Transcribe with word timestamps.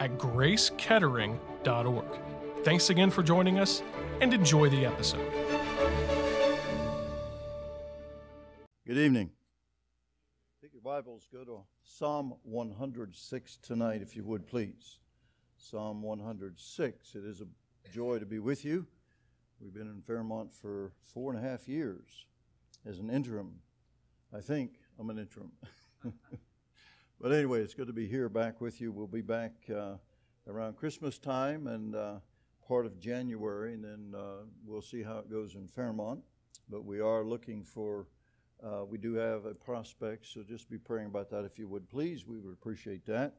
at 0.00 0.18
gracekettering.org. 0.18 2.04
Thanks 2.64 2.90
again 2.90 3.10
for 3.10 3.22
joining 3.22 3.58
us 3.58 3.82
and 4.20 4.34
enjoy 4.34 4.68
the 4.68 4.84
episode. 4.84 5.30
Good 8.86 8.98
evening. 8.98 9.30
Take 10.60 10.72
your 10.72 10.82
Bibles, 10.82 11.28
go 11.32 11.44
to 11.44 11.60
Psalm 11.82 12.34
106 12.42 13.58
tonight, 13.58 14.02
if 14.02 14.16
you 14.16 14.24
would, 14.24 14.46
please. 14.46 14.98
Psalm 15.56 16.02
106. 16.02 17.14
It 17.14 17.24
is 17.24 17.42
a 17.42 17.46
joy 17.92 18.18
to 18.18 18.26
be 18.26 18.38
with 18.38 18.64
you. 18.64 18.86
We've 19.60 19.72
been 19.74 19.88
in 19.88 20.00
Fairmont 20.00 20.52
for 20.52 20.92
four 21.02 21.32
and 21.32 21.44
a 21.44 21.48
half 21.48 21.68
years 21.68 22.26
as 22.86 22.98
an 22.98 23.10
interim. 23.10 23.60
I 24.34 24.40
think 24.40 24.72
I'm 24.98 25.10
an 25.10 25.18
interim. 25.18 25.52
But 27.20 27.32
anyway, 27.32 27.60
it's 27.60 27.74
good 27.74 27.88
to 27.88 27.92
be 27.92 28.06
here 28.06 28.30
back 28.30 28.62
with 28.62 28.80
you. 28.80 28.92
We'll 28.92 29.06
be 29.06 29.20
back 29.20 29.52
uh, 29.68 29.96
around 30.48 30.78
Christmas 30.78 31.18
time 31.18 31.66
and 31.66 31.94
uh, 31.94 32.14
part 32.66 32.86
of 32.86 32.98
January, 32.98 33.74
and 33.74 33.84
then 33.84 34.18
uh, 34.18 34.44
we'll 34.64 34.80
see 34.80 35.02
how 35.02 35.18
it 35.18 35.30
goes 35.30 35.54
in 35.54 35.68
Fairmont. 35.68 36.22
But 36.70 36.86
we 36.86 36.98
are 36.98 37.22
looking 37.22 37.62
for, 37.62 38.06
uh, 38.64 38.86
we 38.86 38.96
do 38.96 39.12
have 39.16 39.44
a 39.44 39.52
prospect, 39.52 40.28
so 40.28 40.42
just 40.42 40.70
be 40.70 40.78
praying 40.78 41.08
about 41.08 41.28
that 41.28 41.44
if 41.44 41.58
you 41.58 41.68
would, 41.68 41.90
please. 41.90 42.26
We 42.26 42.38
would 42.38 42.54
appreciate 42.54 43.04
that. 43.04 43.34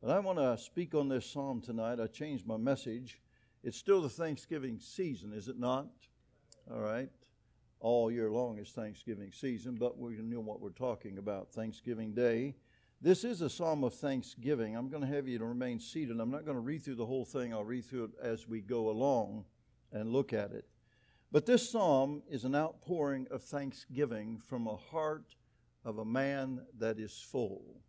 But 0.00 0.10
I 0.10 0.18
want 0.18 0.38
to 0.38 0.56
speak 0.56 0.94
on 0.94 1.10
this 1.10 1.26
psalm 1.26 1.60
tonight. 1.60 2.00
I 2.00 2.06
changed 2.06 2.46
my 2.46 2.56
message. 2.56 3.20
It's 3.62 3.76
still 3.76 4.00
the 4.00 4.08
Thanksgiving 4.08 4.78
season, 4.80 5.34
is 5.34 5.48
it 5.48 5.58
not? 5.58 5.88
All 6.72 6.80
right. 6.80 7.10
All 7.80 8.10
year 8.10 8.30
long 8.30 8.58
is 8.58 8.70
Thanksgiving 8.70 9.30
season, 9.30 9.76
but 9.78 9.98
we 9.98 10.14
know 10.14 10.40
what 10.40 10.62
we're 10.62 10.70
talking 10.70 11.18
about. 11.18 11.52
Thanksgiving 11.52 12.14
Day 12.14 12.54
this 13.04 13.22
is 13.22 13.42
a 13.42 13.50
psalm 13.50 13.84
of 13.84 13.92
thanksgiving. 13.92 14.74
I'm 14.74 14.88
going 14.88 15.02
to 15.02 15.14
have 15.14 15.28
you 15.28 15.38
to 15.38 15.44
remain 15.44 15.78
seated. 15.78 16.18
I'm 16.18 16.30
not 16.30 16.46
going 16.46 16.56
to 16.56 16.62
read 16.62 16.82
through 16.82 16.94
the 16.94 17.04
whole 17.04 17.26
thing, 17.26 17.52
I'll 17.52 17.62
read 17.62 17.84
through 17.84 18.04
it 18.04 18.10
as 18.22 18.48
we 18.48 18.62
go 18.62 18.88
along 18.88 19.44
and 19.92 20.10
look 20.10 20.32
at 20.32 20.52
it. 20.52 20.64
But 21.30 21.44
this 21.44 21.70
psalm 21.70 22.22
is 22.30 22.44
an 22.44 22.54
outpouring 22.54 23.26
of 23.30 23.42
thanksgiving 23.42 24.38
from 24.38 24.66
a 24.66 24.76
heart 24.76 25.34
of 25.84 25.98
a 25.98 26.04
man 26.04 26.62
that 26.78 26.98
is 26.98 27.22
full. 27.30 27.82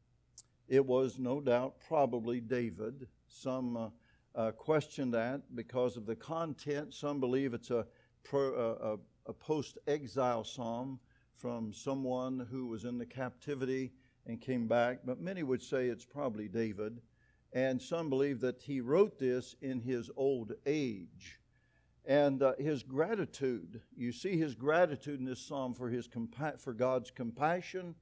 It 0.67 0.85
was 0.85 1.17
no 1.17 1.39
doubt 1.39 1.75
probably 1.88 2.41
David. 2.41 3.07
Some 3.29 3.77
uh, 3.77 3.89
uh, 4.35 4.52
question 4.52 5.11
that 5.11 5.44
because 5.55 5.95
of 5.95 6.05
the 6.05 6.17
content. 6.17 6.94
Some 6.94 7.22
believe 7.22 7.53
it's 7.53 7.72
a, 7.72 7.85
pro, 8.25 8.53
uh, 8.53 8.97
a, 9.27 9.29
a 9.29 9.33
post 9.33 9.77
exile 9.88 10.44
psalm 10.44 11.00
from 11.38 11.72
someone 11.72 12.45
who 12.52 12.67
was 12.67 12.83
in 12.83 12.97
the 12.97 13.05
captivity 13.05 13.94
and 14.26 14.42
came 14.42 14.68
back, 14.68 15.00
but 15.06 15.20
many 15.20 15.44
would 15.44 15.62
say 15.62 15.88
it's 15.88 16.06
probably 16.06 16.48
David. 16.48 17.02
And 17.54 17.81
some 17.81 18.09
believe 18.09 18.42
that 18.42 18.62
he 18.62 18.81
wrote 18.81 19.18
this 19.18 19.56
in 19.62 19.80
his 19.80 20.09
old 20.18 20.54
age. 20.66 21.40
And 22.06 22.44
uh, 22.44 22.53
his 22.59 22.84
gratitude, 22.84 23.81
you 23.96 24.12
see 24.12 24.38
his 24.38 24.56
gratitude 24.56 25.20
in 25.20 25.26
this 25.26 25.40
psalm 25.40 25.73
for, 25.73 25.90
his 25.90 26.08
compa- 26.08 26.59
for 26.59 26.74
God's 26.74 27.12
compassion 27.12 27.96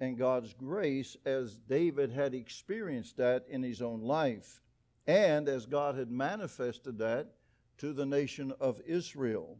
and 0.00 0.18
God's 0.18 0.52
grace 0.52 1.16
as 1.24 1.58
David 1.58 2.12
had 2.12 2.34
experienced 2.34 3.16
that 3.16 3.46
in 3.48 3.62
his 3.62 3.82
own 3.82 4.00
life, 4.00 4.60
and 5.06 5.48
as 5.48 5.66
God 5.66 5.96
had 5.96 6.10
manifested 6.10 6.98
that 6.98 7.32
to 7.78 7.92
the 7.92 8.06
nation 8.06 8.52
of 8.60 8.80
Israel. 8.86 9.58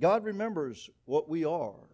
God 0.00 0.24
remembers 0.24 0.90
what 1.04 1.28
we 1.28 1.44
are. 1.44 1.91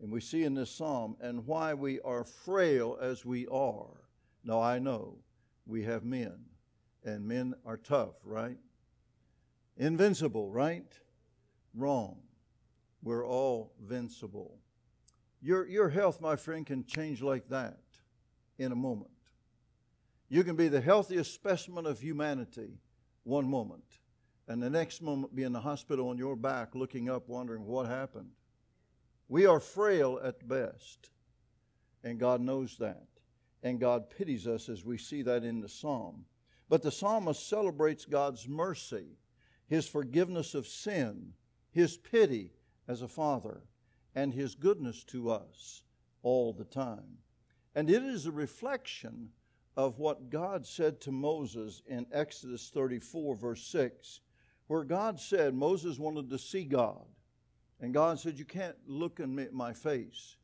And 0.00 0.12
we 0.12 0.20
see 0.20 0.44
in 0.44 0.54
this 0.54 0.70
psalm, 0.70 1.16
and 1.20 1.46
why 1.46 1.74
we 1.74 2.00
are 2.00 2.24
frail 2.24 2.96
as 3.00 3.24
we 3.24 3.46
are. 3.48 4.04
Now, 4.44 4.60
I 4.60 4.78
know 4.78 5.16
we 5.66 5.82
have 5.84 6.04
men, 6.04 6.38
and 7.04 7.26
men 7.26 7.54
are 7.66 7.76
tough, 7.76 8.14
right? 8.24 8.58
Invincible, 9.76 10.50
right? 10.50 10.92
Wrong. 11.74 12.18
We're 13.02 13.26
all 13.26 13.72
vincible. 13.84 14.52
Your, 15.40 15.66
your 15.66 15.88
health, 15.88 16.20
my 16.20 16.36
friend, 16.36 16.64
can 16.66 16.84
change 16.84 17.22
like 17.22 17.48
that 17.48 17.78
in 18.58 18.72
a 18.72 18.76
moment. 18.76 19.10
You 20.28 20.44
can 20.44 20.56
be 20.56 20.68
the 20.68 20.80
healthiest 20.80 21.32
specimen 21.32 21.86
of 21.86 22.00
humanity 22.00 22.80
one 23.24 23.48
moment, 23.48 23.84
and 24.46 24.62
the 24.62 24.70
next 24.70 25.02
moment 25.02 25.34
be 25.34 25.42
in 25.42 25.52
the 25.52 25.60
hospital 25.60 26.08
on 26.08 26.18
your 26.18 26.36
back 26.36 26.74
looking 26.74 27.08
up, 27.08 27.28
wondering 27.28 27.64
what 27.64 27.86
happened. 27.86 28.30
We 29.28 29.44
are 29.44 29.60
frail 29.60 30.18
at 30.22 30.48
best, 30.48 31.10
and 32.02 32.18
God 32.18 32.40
knows 32.40 32.76
that. 32.78 33.06
And 33.62 33.80
God 33.80 34.08
pities 34.08 34.46
us 34.46 34.68
as 34.68 34.84
we 34.84 34.96
see 34.98 35.22
that 35.22 35.44
in 35.44 35.60
the 35.60 35.68
psalm. 35.68 36.24
But 36.68 36.82
the 36.82 36.90
psalmist 36.90 37.48
celebrates 37.48 38.04
God's 38.04 38.48
mercy, 38.48 39.18
his 39.66 39.88
forgiveness 39.88 40.54
of 40.54 40.66
sin, 40.66 41.32
his 41.70 41.96
pity 41.96 42.52
as 42.86 43.02
a 43.02 43.08
father, 43.08 43.62
and 44.14 44.32
his 44.32 44.54
goodness 44.54 45.04
to 45.04 45.30
us 45.30 45.82
all 46.22 46.52
the 46.52 46.64
time. 46.64 47.18
And 47.74 47.90
it 47.90 48.02
is 48.02 48.26
a 48.26 48.32
reflection 48.32 49.30
of 49.76 49.98
what 49.98 50.30
God 50.30 50.66
said 50.66 51.00
to 51.02 51.12
Moses 51.12 51.82
in 51.86 52.06
Exodus 52.12 52.70
34, 52.72 53.36
verse 53.36 53.64
6, 53.66 54.20
where 54.66 54.84
God 54.84 55.20
said 55.20 55.54
Moses 55.54 55.98
wanted 55.98 56.30
to 56.30 56.38
see 56.38 56.64
God. 56.64 57.06
And 57.80 57.94
God 57.94 58.18
said, 58.18 58.38
You 58.38 58.44
can't 58.44 58.76
look 58.86 59.20
in 59.20 59.48
my 59.52 59.72
face. 59.72 60.36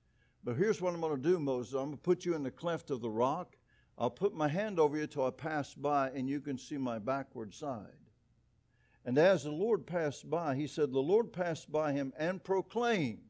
But 0.45 0.57
here's 0.57 0.81
what 0.81 0.95
I'm 0.95 1.01
going 1.01 1.17
to 1.17 1.29
do, 1.29 1.39
Moses. 1.39 1.73
I'm 1.73 1.87
going 1.87 1.93
to 1.93 2.03
put 2.03 2.25
you 2.25 2.35
in 2.35 2.43
the 2.43 2.51
cleft 2.51 2.91
of 2.91 3.01
the 3.01 3.11
rock. 3.11 3.57
I'll 3.97 4.11
put 4.11 4.35
my 4.35 4.49
hand 4.49 4.79
over 4.79 4.97
you 4.97 5.07
till 5.07 5.27
I 5.27 5.31
pass 5.31 5.73
by, 5.73 6.11
and 6.11 6.29
you 6.29 6.41
can 6.41 6.59
see 6.59 6.77
my 6.77 6.99
backward 6.99 7.55
side. 7.55 7.87
And 9.05 9.19
as 9.19 9.45
the 9.45 9.51
Lord 9.51 9.87
passed 9.87 10.29
by, 10.29 10.55
he 10.55 10.67
said, 10.67 10.93
The 10.93 10.99
Lord 10.99 11.33
passed 11.33 11.71
by 11.71 11.93
him 11.93 12.13
and 12.19 12.43
proclaimed, 12.43 13.21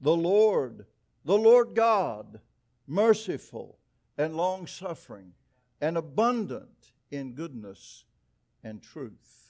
The 0.00 0.16
Lord, 0.16 0.86
the 1.24 1.36
Lord 1.36 1.74
God, 1.74 2.40
merciful 2.86 3.78
and 4.16 4.36
long 4.36 4.66
suffering, 4.66 5.32
and 5.80 5.96
abundant 5.96 6.92
in 7.10 7.34
goodness 7.34 8.04
and 8.62 8.82
truth. 8.82 9.43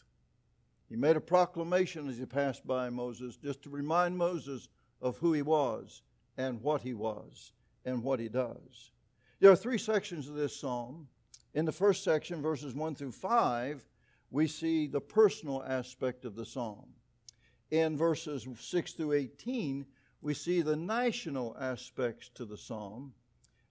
He 0.94 1.00
made 1.00 1.16
a 1.16 1.20
proclamation 1.20 2.08
as 2.08 2.18
he 2.18 2.24
passed 2.24 2.64
by 2.64 2.88
Moses, 2.88 3.36
just 3.36 3.62
to 3.64 3.68
remind 3.68 4.16
Moses 4.16 4.68
of 5.02 5.18
who 5.18 5.32
he 5.32 5.42
was 5.42 6.02
and 6.36 6.62
what 6.62 6.82
he 6.82 6.94
was 6.94 7.50
and 7.84 8.00
what 8.00 8.20
he 8.20 8.28
does. 8.28 8.92
There 9.40 9.50
are 9.50 9.56
three 9.56 9.76
sections 9.76 10.28
of 10.28 10.36
this 10.36 10.54
psalm. 10.54 11.08
In 11.52 11.64
the 11.64 11.72
first 11.72 12.04
section, 12.04 12.40
verses 12.40 12.76
1 12.76 12.94
through 12.94 13.10
5, 13.10 13.84
we 14.30 14.46
see 14.46 14.86
the 14.86 15.00
personal 15.00 15.64
aspect 15.64 16.24
of 16.24 16.36
the 16.36 16.46
psalm. 16.46 16.90
In 17.72 17.96
verses 17.96 18.46
6 18.56 18.92
through 18.92 19.14
18, 19.14 19.86
we 20.22 20.32
see 20.32 20.62
the 20.62 20.76
national 20.76 21.56
aspects 21.58 22.30
to 22.36 22.44
the 22.44 22.56
psalm. 22.56 23.14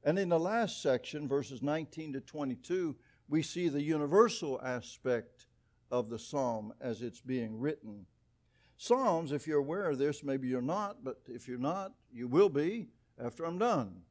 And 0.03 0.19
in 0.19 0.28
the 0.28 0.40
last 0.41 0.81
section, 0.81 1.29
verses 1.29 1.61
19 1.61 2.11
to 2.11 2.19
22, 2.19 2.97
we 3.29 3.41
see 3.41 3.69
the 3.69 3.81
universal 3.81 4.59
aspect 4.61 5.46
of 5.93 6.09
the 6.09 6.17
psalm 6.17 6.73
as 6.81 7.03
it's 7.03 7.22
being 7.22 7.59
written. 7.59 8.07
Psalms, 8.78 9.31
if 9.31 9.45
you're 9.45 9.59
aware 9.59 9.91
of 9.91 9.99
this, 9.99 10.23
maybe 10.23 10.47
you're 10.47 10.59
not, 10.59 11.03
but 11.03 11.19
if 11.28 11.47
you're 11.47 11.59
not, 11.59 11.93
you 12.11 12.28
will 12.28 12.49
be 12.49 12.87
after 13.23 13.45
I'm 13.45 13.59
done. 13.59 14.01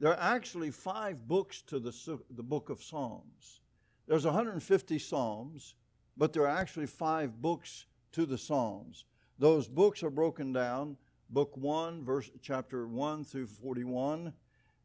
There 0.00 0.10
are 0.10 0.34
actually 0.34 0.72
five 0.72 1.28
books 1.28 1.62
to 1.68 1.78
the, 1.78 2.18
the 2.28 2.42
book 2.42 2.70
of 2.70 2.82
Psalms. 2.82 3.60
There's 4.08 4.24
150 4.24 4.98
Psalms, 4.98 5.76
but 6.16 6.32
there 6.32 6.42
are 6.42 6.58
actually 6.58 6.86
five 6.86 7.40
books 7.40 7.86
to 8.10 8.26
the 8.26 8.36
Psalms. 8.36 9.04
Those 9.38 9.68
books 9.68 10.02
are 10.02 10.10
broken 10.10 10.52
down 10.52 10.96
book 11.28 11.56
1 11.56 12.04
verse 12.04 12.30
chapter 12.40 12.86
1 12.86 13.24
through 13.24 13.48
41 13.48 14.32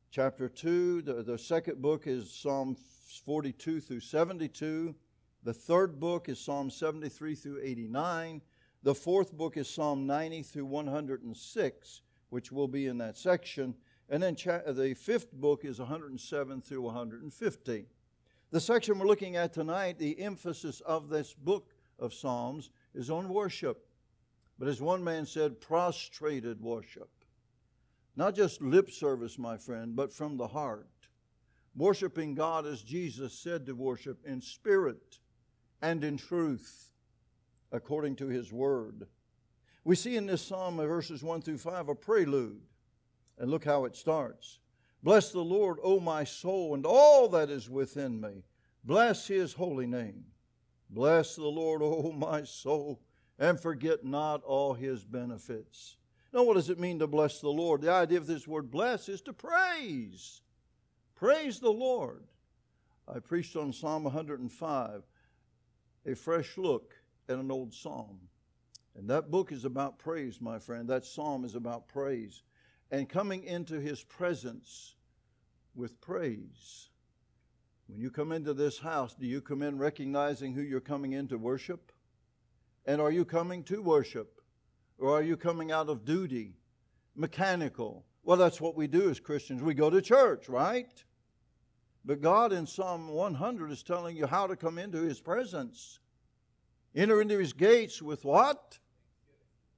chapter 0.10 0.50
2 0.50 1.04
the, 1.04 1.22
the 1.22 1.38
second 1.38 1.80
book 1.80 2.08
is 2.08 2.34
psalm 2.34 2.76
42 3.24 3.80
through 3.80 4.00
72 4.00 4.96
the 5.44 5.54
third 5.54 6.00
book 6.00 6.30
is 6.30 6.40
Psalm 6.40 6.70
73 6.70 7.34
through 7.34 7.62
89. 7.64 8.42
The 8.84 8.94
fourth 8.96 9.34
book 9.34 9.58
is 9.58 9.68
Psalm 9.68 10.06
90 10.06 10.44
through 10.44 10.66
106, 10.66 12.02
which 12.30 12.52
will 12.52 12.68
be 12.68 12.86
in 12.86 13.00
that 13.00 13.18
section. 13.18 13.76
And 14.10 14.22
then 14.22 14.36
cha- 14.36 14.62
the 14.72 14.94
fifth 14.94 15.32
book 15.34 15.66
is 15.66 15.80
107 15.80 16.62
through 16.62 16.82
150. 16.82 17.86
The 18.52 18.60
section 18.60 19.00
we're 19.00 19.08
looking 19.08 19.36
at 19.36 19.54
tonight, 19.54 19.98
the 19.98 20.20
emphasis 20.20 20.82
of 20.82 21.10
this 21.10 21.34
book 21.34 21.74
of 21.98 22.14
Psalms 22.14 22.70
is 22.94 23.10
on 23.10 23.30
worship. 23.30 23.88
But 24.60 24.68
as 24.68 24.82
one 24.82 25.04
man 25.04 25.26
said, 25.26 25.60
prostrated 25.60 26.62
worship. 26.62 27.10
Not 28.16 28.36
just 28.36 28.62
lip 28.62 28.92
service, 28.92 29.40
my 29.40 29.58
friend, 29.58 29.96
but 29.96 30.14
from 30.14 30.38
the 30.38 30.50
heart. 30.50 30.88
Worshiping 31.76 32.36
God 32.36 32.68
as 32.68 32.84
Jesus 32.84 33.34
said 33.34 33.66
to 33.66 33.74
worship 33.74 34.20
in 34.26 34.42
spirit 34.42 35.20
and 35.82 36.04
in 36.04 36.18
truth, 36.18 36.92
according 37.72 38.16
to 38.18 38.28
His 38.28 38.52
Word. 38.52 39.08
We 39.84 39.96
see 39.96 40.16
in 40.16 40.28
this 40.28 40.42
psalm, 40.42 40.78
verses 40.78 41.24
1 41.24 41.42
through 41.42 41.58
5, 41.58 41.90
a 41.90 41.96
prelude. 41.96 42.62
And 43.38 43.50
look 43.50 43.66
how 43.66 43.86
it 43.86 43.96
starts. 43.96 44.60
Bless 45.02 45.32
the 45.32 45.40
Lord, 45.40 45.78
O 45.82 46.00
my 46.00 46.24
soul, 46.24 46.76
and 46.76 46.86
all 46.86 47.28
that 47.30 47.50
is 47.50 47.70
within 47.70 48.22
me. 48.22 48.44
Bless 48.84 49.28
his 49.28 49.54
holy 49.54 49.88
name. 49.88 50.26
Bless 50.90 51.36
the 51.36 51.48
Lord, 51.48 51.82
O 51.82 52.12
my 52.12 52.44
soul, 52.44 53.02
and 53.40 53.60
forget 53.60 54.04
not 54.06 54.44
all 54.44 54.74
his 54.74 55.04
benefits. 55.04 55.98
Now, 56.34 56.44
what 56.44 56.54
does 56.54 56.70
it 56.70 56.80
mean 56.80 57.00
to 57.00 57.08
bless 57.08 57.42
the 57.42 57.50
Lord? 57.50 57.82
The 57.82 57.92
idea 57.92 58.18
of 58.18 58.28
this 58.28 58.48
word 58.48 58.70
bless 58.70 59.10
is 59.10 59.22
to 59.22 59.34
praise. 59.34 60.42
Praise 61.16 61.60
the 61.60 61.72
Lord. 61.72 62.24
I 63.08 63.20
preached 63.20 63.56
on 63.56 63.74
Psalm 63.74 64.04
105, 64.04 65.04
a 66.06 66.16
fresh 66.16 66.58
look 66.58 66.94
at 67.30 67.38
an 67.38 67.52
old 67.52 67.74
psalm. 67.74 68.20
And 68.96 69.10
that 69.10 69.32
book 69.32 69.52
is 69.52 69.66
about 69.66 70.00
praise, 70.00 70.42
my 70.42 70.60
friend. 70.60 70.88
That 70.90 71.06
psalm 71.06 71.46
is 71.46 71.56
about 71.56 71.88
praise 71.88 72.44
and 72.92 73.08
coming 73.08 73.44
into 73.46 73.80
his 73.80 74.04
presence 74.04 74.96
with 75.76 76.02
praise. 76.02 76.90
When 77.88 78.00
you 78.00 78.12
come 78.12 78.32
into 78.32 78.54
this 78.54 78.80
house, 78.80 79.16
do 79.16 79.26
you 79.26 79.42
come 79.42 79.62
in 79.62 79.78
recognizing 79.78 80.54
who 80.54 80.62
you're 80.62 80.82
coming 80.82 81.14
in 81.14 81.28
to 81.30 81.38
worship? 81.38 81.92
And 82.86 83.00
are 83.00 83.12
you 83.12 83.26
coming 83.26 83.64
to 83.66 83.82
worship? 83.82 84.42
Or 84.98 85.18
are 85.18 85.22
you 85.22 85.38
coming 85.38 85.72
out 85.72 85.90
of 85.90 86.06
duty, 86.06 86.58
mechanical? 87.16 88.06
Well, 88.24 88.38
that's 88.38 88.62
what 88.62 88.76
we 88.76 88.88
do 88.88 89.10
as 89.10 89.20
Christians. 89.20 89.62
We 89.62 89.74
go 89.74 89.90
to 89.90 90.02
church, 90.02 90.48
right? 90.48 91.04
But 92.04 92.22
God 92.22 92.52
in 92.52 92.66
Psalm 92.66 93.10
100 93.10 93.72
is 93.72 93.84
telling 93.84 94.18
you 94.18 94.26
how 94.26 94.48
to 94.48 94.56
come 94.56 94.78
into 94.78 95.02
His 95.02 95.22
presence. 95.22 96.00
Enter 96.96 97.22
into 97.22 97.38
His 97.38 97.54
gates 97.54 98.02
with 98.02 98.26
what? 98.26 98.80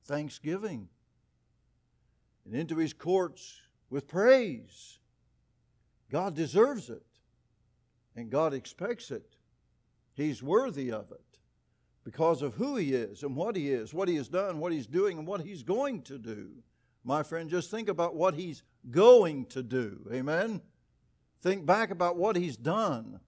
Thanksgiving 0.05 0.89
and 2.45 2.55
into 2.55 2.77
his 2.77 2.93
courts 2.93 3.61
with 3.89 4.07
praise. 4.07 4.99
God 6.09 6.35
deserves 6.35 6.89
it, 6.89 7.05
and 8.15 8.29
God 8.29 8.53
expects 8.53 9.11
it. 9.11 9.37
He's 10.13 10.43
worthy 10.43 10.91
of 10.91 11.11
it 11.11 11.39
because 12.03 12.41
of 12.41 12.55
who 12.55 12.75
he 12.75 12.93
is 12.93 13.23
and 13.23 13.35
what 13.35 13.55
he 13.55 13.71
is, 13.71 13.93
what 13.93 14.07
he 14.07 14.15
has 14.15 14.27
done, 14.27 14.59
what 14.59 14.71
he's 14.71 14.87
doing, 14.87 15.17
and 15.17 15.25
what 15.25 15.41
he's 15.41 15.63
going 15.63 16.01
to 16.03 16.17
do. 16.17 16.49
My 17.03 17.23
friend, 17.23 17.49
just 17.49 17.71
think 17.71 17.89
about 17.89 18.15
what 18.15 18.35
he's 18.35 18.63
going 18.91 19.45
to 19.47 19.63
do. 19.63 20.07
Amen? 20.11 20.61
Think 21.43 21.65
back 21.65 21.91
about 21.91 22.15
what 22.15 22.37
he's 22.37 22.55
done 22.55 23.19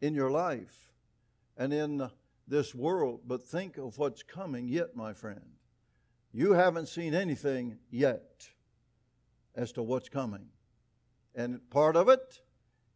in 0.00 0.14
your 0.14 0.30
life 0.30 0.92
and 1.56 1.72
in 1.72 2.08
this 2.46 2.72
world, 2.72 3.22
but 3.26 3.42
think 3.42 3.76
of 3.76 3.98
what's 3.98 4.22
coming 4.22 4.68
yet, 4.68 4.94
my 4.94 5.12
friend. 5.12 5.56
You 6.32 6.52
haven't 6.52 6.86
seen 6.86 7.12
anything 7.12 7.78
yet 7.90 8.50
as 9.56 9.72
to 9.72 9.82
what's 9.82 10.08
coming. 10.08 10.46
And 11.34 11.58
part 11.68 11.96
of 11.96 12.08
it 12.08 12.40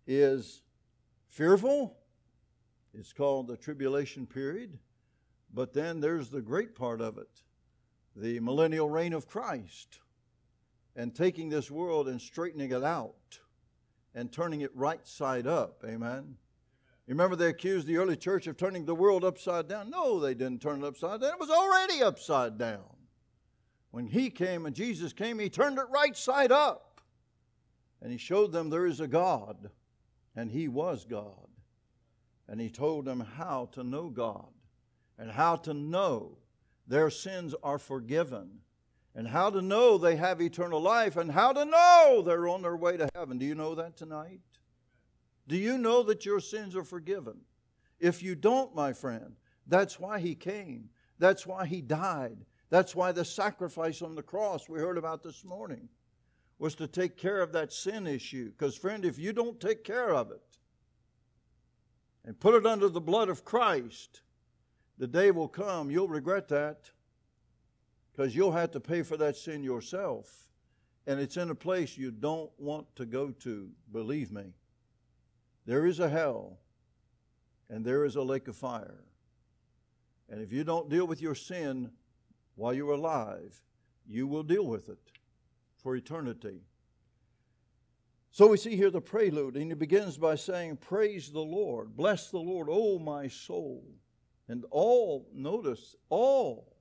is 0.06 0.62
fearful. 1.28 1.96
It's 2.94 3.12
called 3.12 3.48
the 3.48 3.56
tribulation 3.56 4.24
period. 4.24 4.78
But 5.52 5.72
then 5.72 5.98
there's 5.98 6.30
the 6.30 6.42
great 6.42 6.76
part 6.76 7.00
of 7.00 7.18
it 7.18 7.42
the 8.14 8.38
millennial 8.38 8.88
reign 8.88 9.14
of 9.14 9.26
Christ 9.26 9.98
and 10.94 11.12
taking 11.12 11.48
this 11.48 11.72
world 11.72 12.06
and 12.06 12.20
straightening 12.20 12.70
it 12.70 12.84
out 12.84 13.40
and 14.14 14.32
turning 14.32 14.60
it 14.60 14.74
right 14.74 15.06
side 15.06 15.46
up. 15.46 15.84
Amen. 15.86 16.36
You 17.06 17.14
remember 17.14 17.36
they 17.36 17.48
accused 17.48 17.86
the 17.86 17.96
early 17.96 18.16
church 18.16 18.46
of 18.46 18.56
turning 18.56 18.84
the 18.84 18.94
world 18.94 19.24
upside 19.24 19.68
down? 19.68 19.90
No, 19.90 20.20
they 20.20 20.34
didn't 20.34 20.62
turn 20.62 20.82
it 20.82 20.86
upside 20.86 21.20
down. 21.20 21.32
It 21.32 21.40
was 21.40 21.50
already 21.50 22.02
upside 22.02 22.56
down. 22.58 22.84
When 23.90 24.06
he 24.06 24.30
came 24.30 24.66
and 24.66 24.76
Jesus 24.76 25.12
came, 25.12 25.38
he 25.38 25.48
turned 25.48 25.78
it 25.78 25.86
right 25.90 26.16
side 26.16 26.52
up. 26.52 27.00
And 28.00 28.12
he 28.12 28.18
showed 28.18 28.52
them 28.52 28.70
there 28.70 28.86
is 28.86 29.00
a 29.00 29.08
God, 29.08 29.70
and 30.36 30.50
he 30.50 30.68
was 30.68 31.04
God. 31.04 31.48
And 32.48 32.60
he 32.60 32.70
told 32.70 33.04
them 33.04 33.20
how 33.20 33.68
to 33.72 33.84
know 33.84 34.08
God 34.08 34.48
and 35.18 35.30
how 35.30 35.56
to 35.56 35.74
know 35.74 36.38
their 36.86 37.10
sins 37.10 37.54
are 37.62 37.78
forgiven 37.78 38.60
and 39.14 39.26
how 39.28 39.50
to 39.50 39.60
know 39.60 39.98
they 39.98 40.16
have 40.16 40.40
eternal 40.40 40.80
life 40.80 41.16
and 41.16 41.30
how 41.32 41.52
to 41.52 41.64
know 41.64 42.22
they're 42.24 42.48
on 42.48 42.62
their 42.62 42.76
way 42.76 42.96
to 42.96 43.08
heaven. 43.14 43.38
Do 43.38 43.44
you 43.44 43.54
know 43.54 43.74
that 43.74 43.96
tonight? 43.96 44.40
Do 45.48 45.56
you 45.56 45.78
know 45.78 46.02
that 46.04 46.24
your 46.24 46.40
sins 46.40 46.76
are 46.76 46.84
forgiven? 46.84 47.40
If 47.98 48.22
you 48.22 48.34
don't, 48.34 48.74
my 48.74 48.92
friend, 48.92 49.34
that's 49.66 49.98
why 49.98 50.20
he 50.20 50.34
came. 50.34 50.90
That's 51.18 51.46
why 51.46 51.66
he 51.66 51.82
died. 51.82 52.38
That's 52.70 52.94
why 52.94 53.12
the 53.12 53.24
sacrifice 53.24 54.00
on 54.00 54.14
the 54.14 54.22
cross 54.22 54.68
we 54.68 54.78
heard 54.78 54.96
about 54.96 55.22
this 55.22 55.44
morning 55.44 55.88
was 56.58 56.74
to 56.76 56.86
take 56.86 57.16
care 57.16 57.40
of 57.40 57.52
that 57.52 57.72
sin 57.72 58.06
issue. 58.06 58.50
Because, 58.50 58.76
friend, 58.76 59.04
if 59.04 59.18
you 59.18 59.32
don't 59.32 59.58
take 59.58 59.82
care 59.82 60.14
of 60.14 60.30
it 60.30 60.42
and 62.24 62.38
put 62.38 62.54
it 62.54 62.66
under 62.66 62.88
the 62.88 63.00
blood 63.00 63.28
of 63.28 63.44
Christ, 63.44 64.22
the 64.98 65.06
day 65.06 65.30
will 65.30 65.48
come 65.48 65.90
you'll 65.90 66.08
regret 66.08 66.48
that 66.48 66.90
because 68.12 68.34
you'll 68.34 68.52
have 68.52 68.70
to 68.72 68.80
pay 68.80 69.02
for 69.02 69.16
that 69.16 69.36
sin 69.36 69.62
yourself. 69.62 70.48
And 71.06 71.18
it's 71.18 71.36
in 71.36 71.50
a 71.50 71.54
place 71.54 71.96
you 71.96 72.10
don't 72.10 72.50
want 72.58 72.94
to 72.96 73.06
go 73.06 73.30
to, 73.30 73.70
believe 73.90 74.30
me. 74.30 74.52
There 75.66 75.86
is 75.86 76.00
a 76.00 76.08
hell 76.08 76.58
and 77.68 77.84
there 77.84 78.04
is 78.04 78.16
a 78.16 78.22
lake 78.22 78.48
of 78.48 78.56
fire. 78.56 79.04
And 80.28 80.40
if 80.40 80.52
you 80.52 80.64
don't 80.64 80.88
deal 80.88 81.06
with 81.06 81.22
your 81.22 81.34
sin 81.34 81.90
while 82.54 82.74
you're 82.74 82.92
alive, 82.92 83.60
you 84.06 84.26
will 84.26 84.42
deal 84.42 84.66
with 84.66 84.88
it 84.88 84.98
for 85.76 85.96
eternity. 85.96 86.60
So 88.32 88.48
we 88.48 88.56
see 88.56 88.76
here 88.76 88.90
the 88.90 89.00
prelude, 89.00 89.56
and 89.56 89.70
he 89.70 89.74
begins 89.74 90.16
by 90.16 90.36
saying, 90.36 90.76
Praise 90.76 91.30
the 91.30 91.40
Lord, 91.40 91.96
bless 91.96 92.30
the 92.30 92.38
Lord, 92.38 92.68
O 92.70 92.98
my 92.98 93.26
soul. 93.26 93.84
And 94.48 94.64
all, 94.70 95.28
notice, 95.32 95.96
all, 96.08 96.76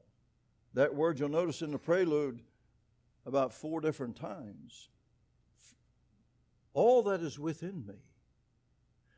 that 0.73 0.95
word 0.95 1.19
you'll 1.19 1.29
notice 1.29 1.61
in 1.61 1.71
the 1.71 1.79
prelude 1.79 2.41
about 3.25 3.53
four 3.53 3.81
different 3.81 4.15
times. 4.15 4.89
All 6.73 7.03
that 7.03 7.21
is 7.21 7.39
within 7.39 7.85
me. 7.85 7.95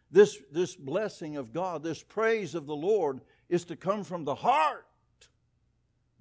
This, 0.10 0.38
this 0.52 0.76
blessing 0.76 1.38
of 1.38 1.54
God, 1.54 1.84
this 1.84 2.04
praise 2.04 2.56
of 2.56 2.66
the 2.66 2.76
Lord, 2.76 3.22
is 3.50 3.66
to 3.66 3.76
come 3.76 4.04
from 4.04 4.26
the 4.26 4.36
heart 4.36 4.86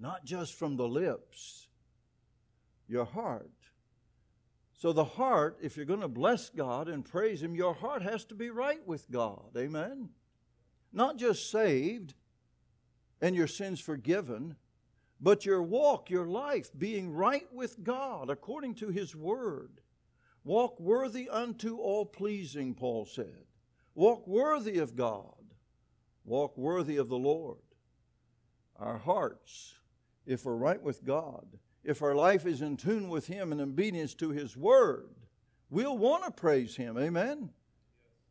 not 0.00 0.24
just 0.24 0.54
from 0.54 0.76
the 0.76 0.88
lips, 0.88 1.68
your 2.88 3.04
heart. 3.04 3.50
So, 4.72 4.94
the 4.94 5.04
heart, 5.04 5.58
if 5.60 5.76
you're 5.76 5.84
going 5.84 6.00
to 6.00 6.08
bless 6.08 6.48
God 6.48 6.88
and 6.88 7.04
praise 7.04 7.42
Him, 7.42 7.54
your 7.54 7.74
heart 7.74 8.02
has 8.02 8.24
to 8.26 8.34
be 8.34 8.48
right 8.48 8.84
with 8.86 9.10
God. 9.10 9.50
Amen? 9.56 10.08
Not 10.90 11.18
just 11.18 11.50
saved 11.50 12.14
and 13.20 13.36
your 13.36 13.46
sins 13.46 13.78
forgiven, 13.78 14.56
but 15.20 15.44
your 15.44 15.62
walk, 15.62 16.10
your 16.10 16.26
life, 16.26 16.70
being 16.76 17.12
right 17.12 17.46
with 17.52 17.82
God 17.82 18.30
according 18.30 18.74
to 18.76 18.88
His 18.88 19.14
Word. 19.14 19.80
Walk 20.44 20.80
worthy 20.80 21.28
unto 21.28 21.76
all 21.76 22.06
pleasing, 22.06 22.74
Paul 22.74 23.04
said. 23.04 23.44
Walk 23.94 24.26
worthy 24.26 24.78
of 24.78 24.96
God. 24.96 25.34
Walk 26.24 26.56
worthy 26.56 26.96
of 26.96 27.08
the 27.08 27.18
Lord. 27.18 27.58
Our 28.78 28.98
hearts 28.98 29.74
if 30.26 30.44
we're 30.44 30.54
right 30.54 30.80
with 30.80 31.04
God, 31.04 31.44
if 31.82 32.02
our 32.02 32.14
life 32.14 32.46
is 32.46 32.62
in 32.62 32.76
tune 32.76 33.08
with 33.08 33.26
Him 33.26 33.52
and 33.52 33.60
obedience 33.60 34.14
to 34.14 34.30
His 34.30 34.56
Word, 34.56 35.10
we'll 35.70 35.98
want 35.98 36.24
to 36.24 36.30
praise 36.30 36.76
Him. 36.76 36.96
Amen? 36.98 37.50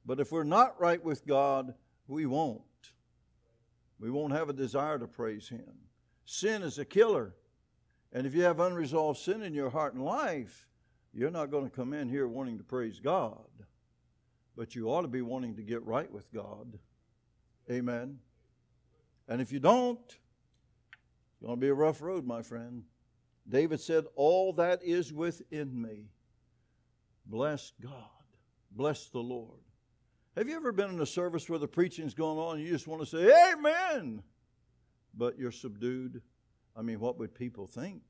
But 0.05 0.19
if 0.19 0.31
we're 0.31 0.43
not 0.43 0.79
right 0.79 1.03
with 1.03 1.25
God, 1.25 1.73
we 2.07 2.25
won't. 2.25 2.61
We 3.99 4.09
won't 4.09 4.33
have 4.33 4.49
a 4.49 4.53
desire 4.53 4.97
to 4.97 5.07
praise 5.07 5.49
Him. 5.49 5.73
Sin 6.31 6.61
is 6.61 6.77
a 6.77 6.85
killer. 6.85 7.33
And 8.13 8.27
if 8.27 8.35
you 8.35 8.43
have 8.43 8.59
unresolved 8.59 9.19
sin 9.19 9.41
in 9.41 9.55
your 9.55 9.71
heart 9.71 9.95
and 9.95 10.05
life, 10.05 10.67
you're 11.11 11.31
not 11.31 11.49
going 11.49 11.63
to 11.63 11.75
come 11.75 11.91
in 11.91 12.07
here 12.07 12.27
wanting 12.27 12.59
to 12.59 12.63
praise 12.63 12.99
God. 12.99 13.47
But 14.55 14.75
you 14.75 14.89
ought 14.89 15.01
to 15.01 15.07
be 15.07 15.23
wanting 15.23 15.55
to 15.55 15.63
get 15.63 15.83
right 15.87 16.11
with 16.11 16.31
God. 16.31 16.77
Amen. 17.71 18.19
And 19.27 19.41
if 19.41 19.51
you 19.51 19.59
don't, 19.59 19.97
it's 20.07 21.41
going 21.41 21.55
to 21.55 21.59
be 21.59 21.69
a 21.69 21.73
rough 21.73 21.99
road, 21.99 22.27
my 22.27 22.43
friend. 22.43 22.83
David 23.47 23.81
said, 23.81 24.05
All 24.15 24.53
that 24.53 24.83
is 24.83 25.11
within 25.11 25.81
me, 25.81 26.11
bless 27.25 27.71
God, 27.81 27.91
bless 28.71 29.09
the 29.09 29.17
Lord. 29.17 29.61
Have 30.37 30.47
you 30.47 30.55
ever 30.55 30.71
been 30.71 30.91
in 30.91 31.01
a 31.01 31.07
service 31.07 31.49
where 31.49 31.57
the 31.57 31.67
preaching's 31.67 32.13
going 32.13 32.37
on 32.37 32.57
and 32.57 32.63
you 32.67 32.71
just 32.71 32.87
want 32.87 33.01
to 33.01 33.07
say, 33.07 33.51
Amen? 33.51 34.21
But 35.15 35.37
you're 35.37 35.51
subdued? 35.51 36.21
I 36.75 36.81
mean, 36.81 36.99
what 36.99 37.17
would 37.19 37.33
people 37.33 37.67
think? 37.67 38.01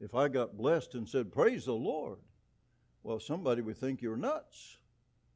If 0.00 0.14
I 0.14 0.28
got 0.28 0.56
blessed 0.56 0.94
and 0.94 1.08
said, 1.08 1.32
Praise 1.32 1.64
the 1.64 1.72
Lord, 1.72 2.18
well, 3.02 3.20
somebody 3.20 3.62
would 3.62 3.78
think 3.78 4.02
you're 4.02 4.16
nuts. 4.16 4.76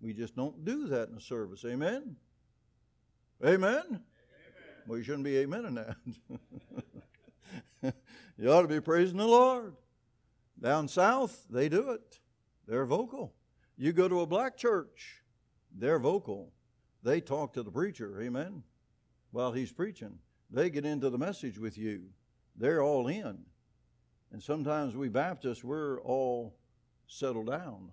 We 0.01 0.13
just 0.13 0.37
don't 0.37 0.65
do 0.65 0.89
that 0.89 1.09
in 1.09 1.17
a 1.17 1.21
service. 1.21 1.65
Amen? 1.65 2.17
Amen? 3.45 3.83
Amen. 3.87 4.01
Well, 4.87 4.99
you 4.99 5.05
shouldn't 5.05 5.25
be 5.25 5.39
amen 5.39 5.65
in 5.67 5.75
that. 5.75 5.97
you 8.39 8.51
ought 8.51 8.63
to 8.63 8.69
be 8.69 8.81
praising 8.81 9.19
the 9.19 9.27
Lord. 9.27 9.77
Down 10.61 10.89
south, 10.89 11.47
they 11.49 11.69
do 11.69 11.91
it. 11.91 12.19
They're 12.67 12.87
vocal. 12.87 13.35
You 13.77 13.93
go 13.93 14.09
to 14.09 14.21
a 14.21 14.27
black 14.27 14.57
church, 14.57 15.23
they're 15.75 15.99
vocal. 15.99 16.53
They 17.03 17.21
talk 17.21 17.55
to 17.55 17.63
the 17.63 17.71
preacher, 17.71 18.21
amen, 18.21 18.63
while 19.31 19.53
he's 19.53 19.73
preaching. 19.73 20.19
They 20.51 20.71
get 20.71 20.85
into 20.85 21.11
the 21.11 21.19
message 21.19 21.59
with 21.59 21.79
you. 21.79 22.03
They're 22.57 22.83
all 22.83 23.09
in. 23.09 23.39
And 24.33 24.43
sometimes 24.43 24.97
we 24.97 25.09
Baptists, 25.09 25.65
we're 25.65 26.01
all 26.01 26.57
settled 27.07 27.49
down. 27.49 27.91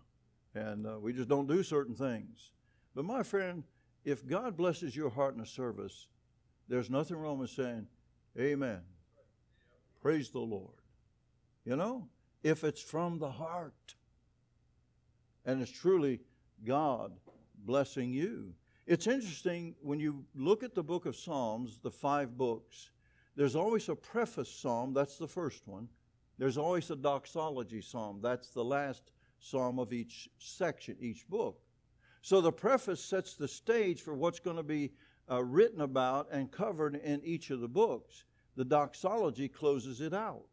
And 0.56 0.88
uh, 0.88 1.00
we 1.00 1.14
just 1.14 1.30
don't 1.30 1.48
do 1.48 1.64
certain 1.64 1.96
things. 1.96 2.52
But 2.96 3.06
my 3.06 3.24
friend, 3.24 3.64
if 4.04 4.26
God 4.26 4.58
blesses 4.58 4.96
your 4.96 5.10
heart 5.10 5.36
in 5.36 5.42
a 5.42 5.46
service, 5.46 6.08
there's 6.68 6.90
nothing 6.90 7.18
wrong 7.18 7.40
with 7.40 7.52
saying, 7.52 7.88
Amen. 8.40 8.82
Praise 10.02 10.30
the 10.30 10.40
Lord. 10.40 10.82
You 11.66 11.76
know, 11.76 12.08
if 12.44 12.64
it's 12.64 12.82
from 12.82 13.20
the 13.20 13.32
heart 13.32 13.96
and 15.46 15.62
it's 15.62 15.72
truly 15.72 16.20
God 16.66 17.14
blessing 17.66 18.14
you. 18.14 18.54
It's 18.88 19.06
interesting 19.06 19.75
when 19.82 20.00
you 20.00 20.24
look 20.34 20.63
at 20.63 20.74
the 20.74 20.84
book 20.84 21.06
of 21.06 21.17
Psalms, 21.17 21.79
the 21.84 21.91
five 21.91 22.38
books, 22.38 22.91
there's 23.36 23.56
always 23.56 23.89
a 23.89 23.96
preface 23.96 24.50
psalm, 24.50 24.94
that's 24.94 25.17
the 25.17 25.27
first 25.27 25.67
one. 25.67 25.89
There's 26.38 26.58
always 26.58 26.89
a 26.89 26.96
doxology 26.96 27.82
psalm, 27.82 28.22
that's 28.24 28.51
the 28.51 28.63
last 28.63 29.12
psalm 29.39 29.77
of 29.77 29.91
each 29.91 30.29
section, 30.39 30.96
each 31.01 31.27
book. 31.27 31.60
So 32.22 32.39
the 32.39 32.51
preface 32.51 33.03
sets 33.03 33.34
the 33.34 33.48
stage 33.48 34.01
for 34.01 34.15
what's 34.15 34.39
going 34.39 34.56
to 34.56 34.63
be 34.63 34.94
uh, 35.29 35.44
written 35.44 35.82
about 35.82 36.29
and 36.32 36.50
covered 36.50 36.96
in 36.96 37.22
each 37.25 37.50
of 37.50 37.60
the 37.60 37.67
books. 37.67 38.24
The 38.56 38.65
doxology 38.65 39.50
closes 39.50 40.00
it 40.00 40.13
out. 40.13 40.46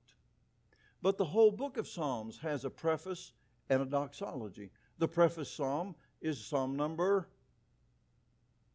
But 1.02 1.18
the 1.18 1.24
whole 1.24 1.52
book 1.52 1.76
of 1.76 1.86
Psalms 1.86 2.38
has 2.38 2.64
a 2.64 2.70
preface 2.70 3.32
and 3.70 3.80
a 3.80 3.86
doxology. 3.86 4.72
The 4.98 5.08
preface 5.08 5.50
psalm 5.50 5.94
is 6.20 6.44
Psalm 6.44 6.76
number 6.76 7.28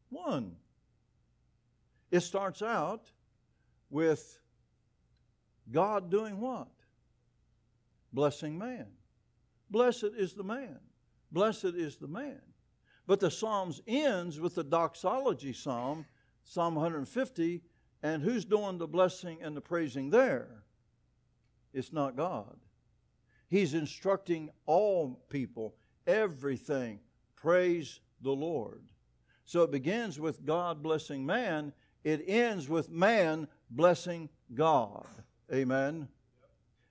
one. 0.10 0.56
It 2.12 2.22
starts 2.22 2.62
out 2.62 3.12
with 3.90 4.40
God 5.72 6.10
doing 6.10 6.40
what? 6.40 6.70
Blessing 8.12 8.58
man. 8.58 8.88
Blessed 9.70 10.12
is 10.18 10.34
the 10.34 10.44
man. 10.44 10.80
Blessed 11.32 11.76
is 11.76 11.98
the 11.98 12.08
man. 12.08 12.42
But 13.06 13.20
the 13.20 13.32
Psalms 13.32 13.82
ends 13.88 14.40
with 14.40 14.56
the 14.56 14.64
doxology 14.64 15.54
psalm, 15.54 16.06
Psalm 16.44 16.76
150, 16.76 17.62
and 18.02 18.24
who's 18.24 18.46
doing 18.46 18.78
the 18.78 18.88
blessing 18.88 19.40
and 19.42 19.56
the 19.56 19.62
praising 19.62 20.10
there? 20.10 20.64
It's 21.74 21.94
not 21.94 22.16
God. 22.16 22.56
He's 23.48 23.74
instructing 23.74 24.50
all 24.66 25.20
people 25.30 25.76
everything. 26.06 27.00
Praise 27.36 28.00
the 28.22 28.32
Lord. 28.32 28.84
So 29.50 29.64
it 29.64 29.72
begins 29.72 30.20
with 30.20 30.46
God 30.46 30.84
blessing 30.84 31.26
man, 31.26 31.74
it 32.04 32.24
ends 32.28 32.70
with 32.70 32.92
man 32.92 33.48
blessing 33.72 34.30
God. 34.54 35.08
Amen. 35.52 36.08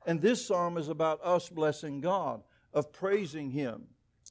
And 0.04 0.20
this 0.20 0.44
psalm 0.44 0.76
is 0.76 0.88
about 0.88 1.20
us 1.22 1.48
blessing 1.48 2.00
God, 2.00 2.42
of 2.74 2.92
praising 2.92 3.52
Him 3.52 3.84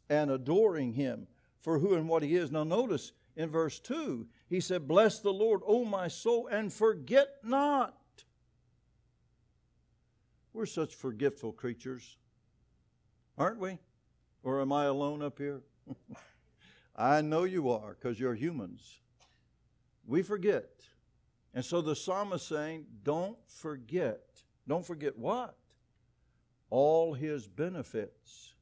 and 0.10 0.30
adoring 0.30 0.92
Him 0.92 1.28
for 1.62 1.80
who 1.80 1.94
and 1.94 2.10
what 2.10 2.22
He 2.22 2.36
is. 2.36 2.52
Now, 2.52 2.66
notice 2.66 3.14
in 3.38 3.50
verse 3.50 3.80
2, 3.80 4.28
He 4.50 4.60
said, 4.60 4.90
Bless 4.90 5.20
the 5.20 5.32
Lord, 5.32 5.62
O 5.66 5.86
my 5.86 6.10
soul, 6.10 6.48
and 6.48 6.74
forget 6.74 7.30
not. 7.46 7.96
We're 10.52 10.66
such 10.66 10.96
forgetful 10.96 11.54
creatures, 11.54 12.18
aren't 13.38 13.62
we? 13.62 13.80
Or 14.44 14.60
am 14.60 14.74
I 14.74 14.84
alone 14.84 15.22
up 15.22 15.38
here? 15.38 15.62
I 16.98 17.22
know 17.22 17.44
you 17.44 17.70
are 17.70 17.96
because 18.00 18.20
you're 18.20 18.34
humans. 18.34 19.02
We 20.06 20.24
forget. 20.24 20.70
And 21.54 21.64
so 21.64 21.82
the 21.82 21.96
psalmist 21.96 22.48
saying, 22.48 22.86
don't 23.04 23.38
forget. 23.48 24.22
Don't 24.68 24.86
forget 24.86 25.18
what? 25.18 25.56
All 26.70 27.14
his 27.14 27.48
benefits. 27.48 28.54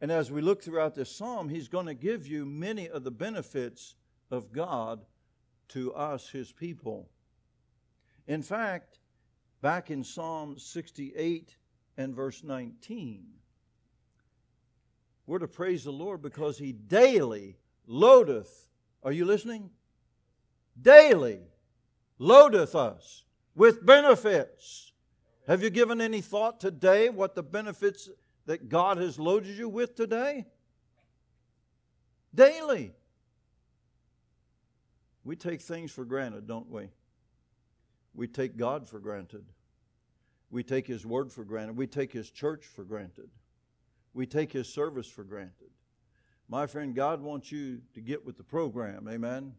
And 0.00 0.10
as 0.10 0.32
we 0.32 0.40
look 0.40 0.62
throughout 0.62 0.94
this 0.94 1.14
psalm, 1.14 1.48
he's 1.48 1.68
going 1.68 1.86
to 1.86 1.94
give 1.94 2.26
you 2.26 2.44
many 2.44 2.88
of 2.88 3.04
the 3.04 3.10
benefits 3.10 3.94
of 4.30 4.52
God 4.52 5.04
to 5.68 5.94
us, 5.94 6.28
his 6.28 6.52
people. 6.52 7.08
In 8.26 8.42
fact, 8.42 8.98
back 9.60 9.90
in 9.90 10.02
Psalm 10.02 10.58
68 10.58 11.56
and 11.96 12.14
verse 12.14 12.42
19, 12.42 13.24
we're 15.26 15.38
to 15.38 15.48
praise 15.48 15.84
the 15.84 15.92
Lord 15.92 16.22
because 16.22 16.58
He 16.58 16.72
daily 16.72 17.56
loadeth. 17.86 18.68
Are 19.02 19.12
you 19.12 19.24
listening? 19.24 19.70
Daily 20.80 21.40
loadeth 22.18 22.74
us 22.74 23.24
with 23.54 23.84
benefits. 23.84 24.92
Have 25.46 25.62
you 25.62 25.70
given 25.70 26.00
any 26.00 26.20
thought 26.20 26.60
today 26.60 27.08
what 27.08 27.34
the 27.34 27.42
benefits 27.42 28.08
that 28.46 28.68
God 28.68 28.96
has 28.98 29.18
loaded 29.18 29.56
you 29.56 29.68
with 29.68 29.94
today? 29.94 30.46
Daily. 32.34 32.92
We 35.24 35.36
take 35.36 35.60
things 35.60 35.92
for 35.92 36.04
granted, 36.04 36.46
don't 36.46 36.70
we? 36.70 36.88
We 38.14 38.26
take 38.26 38.56
God 38.56 38.88
for 38.88 38.98
granted. 38.98 39.44
We 40.50 40.62
take 40.62 40.86
His 40.86 41.06
Word 41.06 41.32
for 41.32 41.44
granted. 41.44 41.76
We 41.76 41.86
take 41.86 42.12
His 42.12 42.30
church 42.30 42.64
for 42.64 42.84
granted. 42.84 43.30
We 44.14 44.26
take 44.26 44.52
His 44.52 44.68
service 44.68 45.06
for 45.06 45.24
granted. 45.24 45.70
My 46.48 46.66
friend, 46.66 46.94
God 46.94 47.22
wants 47.22 47.50
you 47.50 47.80
to 47.94 48.00
get 48.00 48.26
with 48.26 48.36
the 48.36 48.44
program. 48.44 49.08
Amen. 49.08 49.54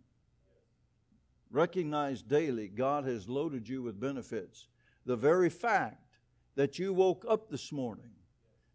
Recognize 1.50 2.22
daily 2.22 2.68
God 2.68 3.06
has 3.06 3.28
loaded 3.28 3.68
you 3.68 3.82
with 3.82 4.00
benefits. 4.00 4.68
The 5.06 5.16
very 5.16 5.50
fact 5.50 6.18
that 6.56 6.78
you 6.78 6.94
woke 6.94 7.26
up 7.28 7.50
this 7.50 7.72
morning 7.72 8.12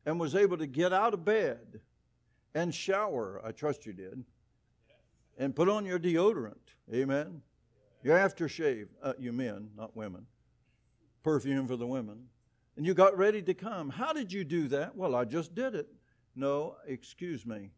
and 0.05 0.19
was 0.19 0.35
able 0.35 0.57
to 0.59 0.67
get 0.67 0.93
out 0.93 1.15
of 1.15 1.25
bed 1.25 1.81
and 2.55 2.75
shower, 2.75 3.41
I 3.45 3.53
trust 3.53 3.87
you 3.87 3.93
did, 3.93 4.25
and 5.37 5.55
put 5.55 5.69
on 5.69 5.85
your 5.85 5.99
deodorant. 5.99 6.75
Amen. 6.93 7.43
Your 8.03 8.19
aftershave, 8.19 8.89
uh, 9.03 9.13
you 9.19 9.33
men, 9.33 9.71
not 9.77 9.97
women. 9.97 10.27
Perfume 11.23 11.69
for 11.69 11.77
the 11.77 11.87
women 11.87 12.25
and 12.79 12.87
you 12.87 12.95
got 12.95 13.19
ready 13.19 13.43
to 13.43 13.55
come. 13.55 13.91
How 13.91 14.13
did 14.13 14.33
you 14.33 14.45
do 14.45 14.69
that? 14.69 14.95
Well, 14.97 15.17
I 15.17 15.25
just 15.25 15.53
did 15.53 15.75
it. 15.75 15.89
No, 16.37 16.77
excuse 16.87 17.45
me. 17.45 17.73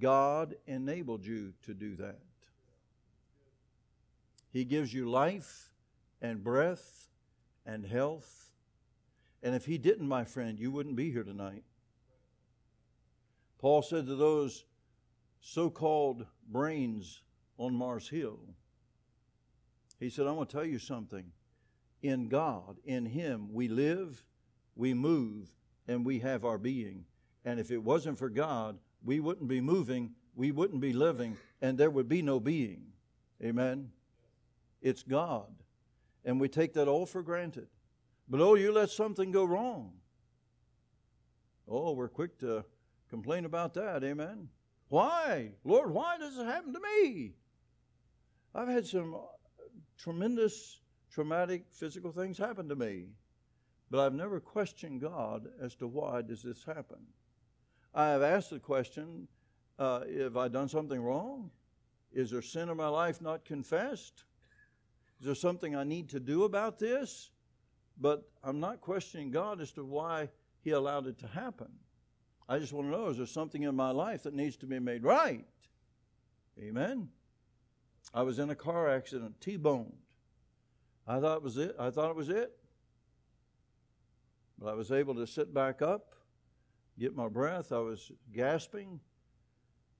God 0.00 0.56
enabled 0.66 1.24
you 1.24 1.52
to 1.62 1.72
do 1.72 1.94
that. 1.94 2.18
He 4.52 4.64
gives 4.64 4.92
you 4.92 5.08
life 5.08 5.70
and 6.20 6.42
breath 6.42 7.10
and 7.64 7.86
health. 7.86 8.50
And 9.40 9.54
if 9.54 9.66
He 9.66 9.78
didn't, 9.78 10.08
my 10.08 10.24
friend, 10.24 10.58
you 10.58 10.72
wouldn't 10.72 10.96
be 10.96 11.12
here 11.12 11.22
tonight. 11.22 11.62
Paul 13.60 13.82
said 13.82 14.04
to 14.08 14.16
those 14.16 14.64
so 15.40 15.70
called 15.70 16.26
brains 16.48 17.22
on 17.56 17.72
Mars 17.72 18.08
Hill, 18.08 18.40
he 20.00 20.10
said, 20.10 20.26
I'm 20.26 20.34
going 20.34 20.48
to 20.48 20.52
tell 20.52 20.66
you 20.66 20.80
something 20.80 21.30
in 22.04 22.28
God, 22.28 22.76
in 22.84 23.06
Him, 23.06 23.48
we 23.50 23.66
live, 23.66 24.22
we 24.76 24.92
move, 24.92 25.50
and 25.88 26.04
we 26.04 26.18
have 26.18 26.44
our 26.44 26.58
being. 26.58 27.06
And 27.46 27.58
if 27.58 27.70
it 27.70 27.82
wasn't 27.82 28.18
for 28.18 28.28
God, 28.28 28.78
we 29.02 29.20
wouldn't 29.20 29.48
be 29.48 29.62
moving, 29.62 30.10
we 30.36 30.52
wouldn't 30.52 30.82
be 30.82 30.92
living, 30.92 31.38
and 31.62 31.78
there 31.78 31.90
would 31.90 32.08
be 32.08 32.20
no 32.20 32.38
being. 32.38 32.88
Amen? 33.42 33.90
It's 34.82 35.02
God. 35.02 35.54
And 36.26 36.38
we 36.38 36.48
take 36.48 36.74
that 36.74 36.88
all 36.88 37.06
for 37.06 37.22
granted. 37.22 37.68
But 38.28 38.40
oh, 38.40 38.54
you 38.54 38.70
let 38.70 38.90
something 38.90 39.32
go 39.32 39.44
wrong. 39.46 39.92
Oh, 41.66 41.92
we're 41.92 42.08
quick 42.08 42.38
to 42.40 42.66
complain 43.08 43.46
about 43.46 43.72
that. 43.74 44.04
Amen? 44.04 44.48
Why? 44.88 45.52
Lord, 45.64 45.90
why 45.90 46.18
does 46.18 46.36
it 46.36 46.44
happen 46.44 46.74
to 46.74 46.80
me? 46.80 47.32
I've 48.54 48.68
had 48.68 48.86
some 48.86 49.14
uh, 49.14 49.18
tremendous 49.98 50.80
traumatic 51.14 51.64
physical 51.70 52.10
things 52.10 52.36
happen 52.36 52.68
to 52.68 52.74
me. 52.74 53.06
But 53.88 54.00
I've 54.00 54.14
never 54.14 54.40
questioned 54.40 55.00
God 55.00 55.46
as 55.62 55.76
to 55.76 55.86
why 55.86 56.22
does 56.22 56.42
this 56.42 56.64
happen. 56.64 56.98
I 57.94 58.08
have 58.08 58.22
asked 58.22 58.50
the 58.50 58.58
question, 58.58 59.28
uh, 59.78 60.00
have 60.18 60.36
I 60.36 60.48
done 60.48 60.68
something 60.68 61.00
wrong? 61.00 61.50
Is 62.12 62.32
there 62.32 62.42
sin 62.42 62.68
in 62.68 62.76
my 62.76 62.88
life 62.88 63.20
not 63.20 63.44
confessed? 63.44 64.24
Is 65.20 65.26
there 65.26 65.34
something 65.36 65.76
I 65.76 65.84
need 65.84 66.08
to 66.10 66.20
do 66.20 66.42
about 66.42 66.80
this? 66.80 67.30
But 68.00 68.28
I'm 68.42 68.58
not 68.58 68.80
questioning 68.80 69.30
God 69.30 69.60
as 69.60 69.70
to 69.72 69.84
why 69.84 70.30
He 70.62 70.70
allowed 70.70 71.06
it 71.06 71.18
to 71.20 71.28
happen. 71.28 71.68
I 72.48 72.58
just 72.58 72.72
want 72.72 72.88
to 72.88 72.90
know 72.90 73.08
is 73.08 73.18
there 73.18 73.26
something 73.26 73.62
in 73.62 73.76
my 73.76 73.92
life 73.92 74.24
that 74.24 74.34
needs 74.34 74.56
to 74.58 74.66
be 74.66 74.80
made 74.80 75.04
right? 75.04 75.44
Amen. 76.58 77.08
I 78.12 78.22
was 78.22 78.40
in 78.40 78.50
a 78.50 78.56
car 78.56 78.88
accident, 78.88 79.40
T-boned. 79.40 80.03
I 81.06 81.20
thought 81.20 81.36
it 81.36 81.42
was 81.42 81.56
it. 81.58 81.76
I 81.78 81.90
thought 81.90 82.10
it 82.10 82.16
was 82.16 82.28
it. 82.28 82.52
But 84.58 84.68
I 84.68 84.74
was 84.74 84.90
able 84.90 85.14
to 85.16 85.26
sit 85.26 85.52
back 85.52 85.82
up, 85.82 86.14
get 86.98 87.14
my 87.14 87.28
breath. 87.28 87.72
I 87.72 87.78
was 87.78 88.10
gasping, 88.32 89.00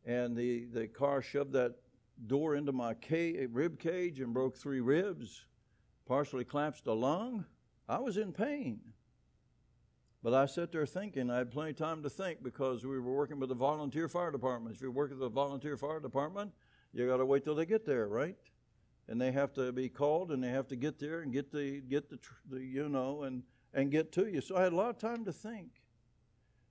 and 0.06 0.37
the, 0.37 0.66
the 0.66 0.87
car 0.87 1.20
shoved 1.20 1.52
that 1.52 1.75
door 2.26 2.54
into 2.54 2.73
my 2.73 2.94
ca- 2.94 3.46
rib 3.46 3.78
cage 3.78 4.20
and 4.20 4.32
broke 4.32 4.56
three 4.56 4.80
ribs, 4.80 5.44
partially 6.06 6.44
collapsed 6.44 6.87
a 6.87 6.92
lung. 6.92 7.44
I 7.88 7.99
was 7.99 8.16
in 8.16 8.32
pain. 8.32 8.80
But 10.23 10.32
I 10.32 10.46
sat 10.46 10.73
there 10.73 10.87
thinking, 10.87 11.30
I 11.30 11.37
had 11.37 11.50
plenty 11.50 11.73
of 11.73 11.76
time 11.76 12.02
to 12.02 12.08
think 12.08 12.42
because 12.42 12.87
we 12.87 12.99
were 12.99 13.14
working 13.14 13.38
with 13.38 13.50
the 13.50 13.54
volunteer 13.54 14.08
fire 14.08 14.30
department. 14.30 14.75
If 14.75 14.80
you 14.80 14.90
work 14.90 15.11
with 15.11 15.18
the 15.18 15.28
volunteer 15.28 15.76
fire 15.76 16.00
department, 16.00 16.52
you 16.94 17.06
got 17.06 17.18
to 17.18 17.26
wait 17.26 17.44
till 17.44 17.54
they 17.54 17.66
get 17.66 17.84
there, 17.84 18.08
right? 18.08 18.37
And 19.08 19.20
they 19.20 19.32
have 19.32 19.52
to 19.54 19.70
be 19.73 19.88
called 19.88 20.30
and 20.30 20.42
they 20.42 20.49
have 20.49 20.68
to 20.68 20.76
get 20.76 20.99
there 20.99 21.20
and 21.20 21.32
get 21.32 21.52
the, 21.52 21.80
get 21.80 22.08
the, 22.08 22.18
the 22.50 22.61
you 22.61 22.88
know, 22.88 23.23
and, 23.25 23.42
and 23.75 23.90
get 23.90 24.12
to 24.12 24.26
you. 24.26 24.40
So 24.40 24.56
I 24.56 24.62
had 24.62 24.73
a 24.73 24.76
lot 24.76 24.90
of 24.90 24.99
time 24.99 25.25
to 25.26 25.32
think. 25.32 25.68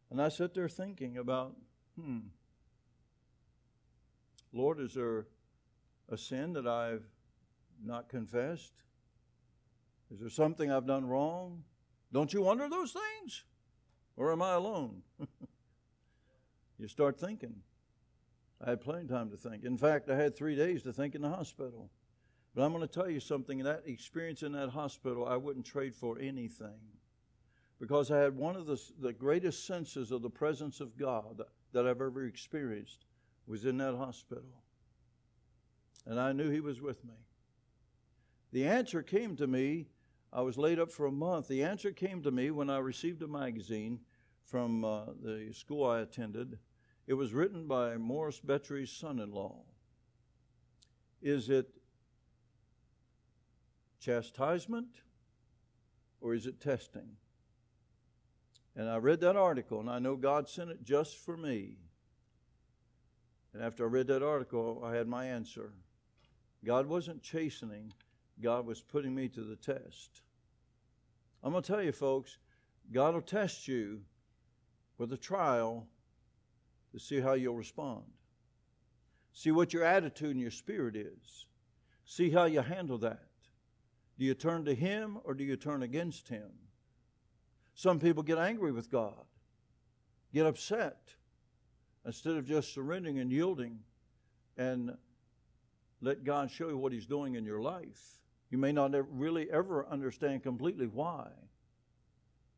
And 0.09 0.21
I 0.21 0.29
sat 0.29 0.53
there 0.53 0.69
thinking 0.69 1.17
about, 1.17 1.55
hmm, 1.99 2.19
Lord, 4.51 4.79
is 4.79 4.93
there 4.93 5.25
a 6.09 6.17
sin 6.17 6.53
that 6.53 6.67
I've 6.67 7.03
not 7.83 8.09
confessed? 8.09 8.73
Is 10.11 10.19
there 10.19 10.29
something 10.29 10.71
I've 10.71 10.85
done 10.85 11.07
wrong? 11.07 11.63
Don't 12.11 12.31
you 12.31 12.43
wonder 12.43 12.69
those 12.69 12.91
things? 12.91 13.43
Or 14.15 14.31
am 14.31 14.41
I 14.43 14.53
alone? 14.53 15.01
you 16.77 16.87
start 16.87 17.19
thinking. 17.19 17.55
I 18.63 18.69
had 18.69 18.81
plenty 18.81 19.01
of 19.01 19.09
time 19.09 19.31
to 19.31 19.37
think. 19.37 19.63
In 19.63 19.77
fact, 19.77 20.09
I 20.09 20.15
had 20.15 20.35
three 20.35 20.55
days 20.55 20.83
to 20.83 20.93
think 20.93 21.15
in 21.15 21.21
the 21.21 21.29
hospital. 21.29 21.89
But 22.55 22.63
I'm 22.63 22.71
going 22.71 22.87
to 22.87 22.93
tell 22.93 23.09
you 23.09 23.19
something 23.19 23.59
that 23.59 23.83
experience 23.85 24.43
in 24.43 24.51
that 24.53 24.69
hospital, 24.69 25.25
I 25.27 25.37
wouldn't 25.37 25.65
trade 25.65 25.95
for 25.95 26.19
anything. 26.19 26.79
Because 27.79 28.11
I 28.11 28.19
had 28.19 28.37
one 28.37 28.55
of 28.55 28.65
the, 28.65 28.79
the 28.99 29.13
greatest 29.13 29.65
senses 29.65 30.11
of 30.11 30.21
the 30.21 30.29
presence 30.29 30.79
of 30.79 30.97
God 30.97 31.41
that 31.73 31.87
I've 31.87 32.01
ever 32.01 32.25
experienced 32.25 33.05
was 33.47 33.65
in 33.65 33.77
that 33.77 33.95
hospital. 33.95 34.63
And 36.05 36.19
I 36.19 36.31
knew 36.31 36.49
He 36.49 36.59
was 36.59 36.81
with 36.81 37.03
me. 37.03 37.15
The 38.51 38.67
answer 38.67 39.01
came 39.01 39.35
to 39.37 39.47
me 39.47 39.87
I 40.33 40.41
was 40.41 40.57
laid 40.57 40.79
up 40.79 40.91
for 40.91 41.05
a 41.05 41.11
month. 41.11 41.47
The 41.47 41.63
answer 41.63 41.91
came 41.91 42.23
to 42.23 42.31
me 42.31 42.49
when 42.49 42.67
I 42.67 42.79
received 42.79 43.21
a 43.21 43.27
magazine 43.27 43.99
from 44.43 44.83
uh, 44.83 45.05
the 45.21 45.53
school 45.53 45.85
I 45.85 45.99
attended. 45.99 46.57
It 47.05 47.13
was 47.13 47.33
written 47.33 47.67
by 47.67 47.97
Morris 47.97 48.39
Bettry's 48.39 48.91
son 48.91 49.19
in 49.19 49.31
law. 49.31 49.61
Is 51.21 51.51
it 51.51 51.69
chastisement 54.03 55.01
or 56.21 56.33
is 56.33 56.45
it 56.45 56.59
testing? 56.59 57.17
And 58.75 58.89
I 58.89 58.97
read 58.97 59.21
that 59.21 59.35
article, 59.35 59.79
and 59.79 59.89
I 59.89 59.99
know 59.99 60.15
God 60.15 60.49
sent 60.49 60.71
it 60.71 60.83
just 60.83 61.17
for 61.17 61.37
me. 61.37 61.77
And 63.53 63.63
after 63.63 63.85
I 63.85 63.87
read 63.87 64.07
that 64.07 64.23
article, 64.23 64.81
I 64.83 64.95
had 64.95 65.07
my 65.07 65.25
answer. 65.25 65.73
God 66.65 66.87
wasn't 66.87 67.21
chastening, 67.21 67.93
God 68.41 68.65
was 68.65 68.81
putting 68.81 69.13
me 69.13 69.27
to 69.29 69.41
the 69.41 69.55
test. 69.55 70.21
I'm 71.43 71.51
going 71.51 71.61
to 71.61 71.71
tell 71.71 71.83
you, 71.83 71.91
folks, 71.91 72.37
God 72.91 73.13
will 73.13 73.21
test 73.21 73.67
you 73.67 74.01
with 74.97 75.13
a 75.13 75.17
trial 75.17 75.87
to 76.93 76.99
see 76.99 77.19
how 77.19 77.33
you'll 77.33 77.55
respond. 77.55 78.03
See 79.33 79.51
what 79.51 79.73
your 79.73 79.83
attitude 79.83 80.31
and 80.31 80.41
your 80.41 80.51
spirit 80.51 80.95
is. 80.95 81.47
See 82.05 82.29
how 82.31 82.45
you 82.45 82.61
handle 82.61 82.97
that. 82.99 83.32
Do 84.17 84.25
you 84.25 84.33
turn 84.33 84.65
to 84.65 84.75
Him 84.75 85.17
or 85.23 85.33
do 85.33 85.43
you 85.43 85.55
turn 85.55 85.83
against 85.83 86.27
Him? 86.29 86.49
Some 87.75 87.99
people 87.99 88.23
get 88.23 88.37
angry 88.37 88.71
with 88.71 88.91
God, 88.91 89.25
get 90.33 90.45
upset, 90.45 91.15
instead 92.05 92.35
of 92.35 92.45
just 92.45 92.73
surrendering 92.73 93.19
and 93.19 93.31
yielding 93.31 93.79
and 94.57 94.95
let 96.01 96.23
God 96.23 96.51
show 96.51 96.69
you 96.69 96.77
what 96.77 96.91
He's 96.91 97.05
doing 97.05 97.35
in 97.35 97.45
your 97.45 97.61
life. 97.61 98.19
You 98.49 98.57
may 98.57 98.71
not 98.71 98.91
really 99.17 99.49
ever 99.49 99.87
understand 99.87 100.43
completely 100.43 100.85
why, 100.85 101.29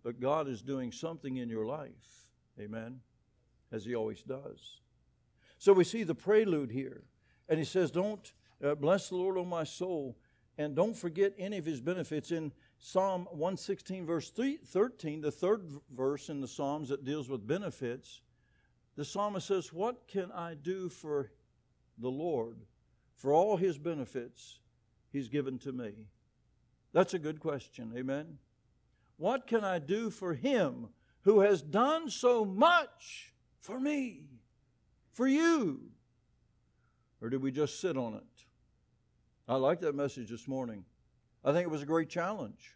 but 0.04 0.20
God 0.20 0.48
is 0.48 0.62
doing 0.62 0.92
something 0.92 1.38
in 1.38 1.50
your 1.50 1.66
life. 1.66 2.30
Amen. 2.60 3.00
As 3.72 3.86
He 3.86 3.96
always 3.96 4.22
does. 4.22 4.82
So 5.58 5.74
we 5.74 5.84
see 5.84 6.04
the 6.04 6.16
prelude 6.16 6.72
here. 6.72 7.04
And 7.48 7.60
He 7.60 7.66
says, 7.66 7.92
Don't 7.92 8.34
uh, 8.64 8.76
bless 8.76 9.10
the 9.10 9.16
Lord, 9.16 9.38
O 9.38 9.46
my 9.46 9.64
soul, 9.64 10.18
and 10.58 10.76
don't 10.76 10.96
forget 10.96 11.34
any 11.38 11.58
of 11.58 11.66
His 11.66 11.82
benefits. 11.82 12.32
In 12.32 12.52
Psalm 12.78 13.28
116, 13.32 14.06
verse 14.06 14.30
13, 14.30 15.22
the 15.22 15.32
third 15.32 15.70
verse 15.96 16.30
in 16.30 16.42
the 16.42 16.48
Psalms 16.48 16.90
that 16.90 17.06
deals 17.06 17.30
with 17.30 17.46
benefits, 17.46 18.22
the 18.96 19.06
psalmist 19.06 19.48
says, 19.48 19.74
What 19.74 20.08
can 20.08 20.32
I 20.32 20.54
do 20.54 20.90
for 20.90 21.32
the 21.98 22.10
Lord, 22.10 22.58
for 23.16 23.34
all 23.34 23.58
His 23.58 23.78
benefits? 23.78 24.60
He's 25.12 25.28
given 25.28 25.58
to 25.60 25.72
me? 25.72 25.92
That's 26.94 27.14
a 27.14 27.20
good 27.20 27.40
question. 27.40 27.94
Amen. 27.98 28.38
What 29.18 29.48
can 29.48 29.64
I 29.64 29.80
do 29.80 30.10
for 30.10 30.34
Him 30.34 30.90
who 31.22 31.42
has 31.42 31.62
done 31.62 32.10
so 32.10 32.46
much 32.46 33.34
for 33.60 33.80
me, 33.80 34.26
for 35.12 35.28
you? 35.28 35.92
Or 37.22 37.30
did 37.30 37.42
we 37.42 37.52
just 37.52 37.82
sit 37.82 37.98
on 37.98 38.14
it? 38.14 38.46
I 39.48 39.56
like 39.56 39.82
that 39.82 39.94
message 39.96 40.30
this 40.30 40.48
morning. 40.48 40.86
I 41.44 41.52
think 41.52 41.64
it 41.64 41.72
was 41.72 41.84
a 41.84 41.86
great 41.86 42.10
challenge. 42.10 42.74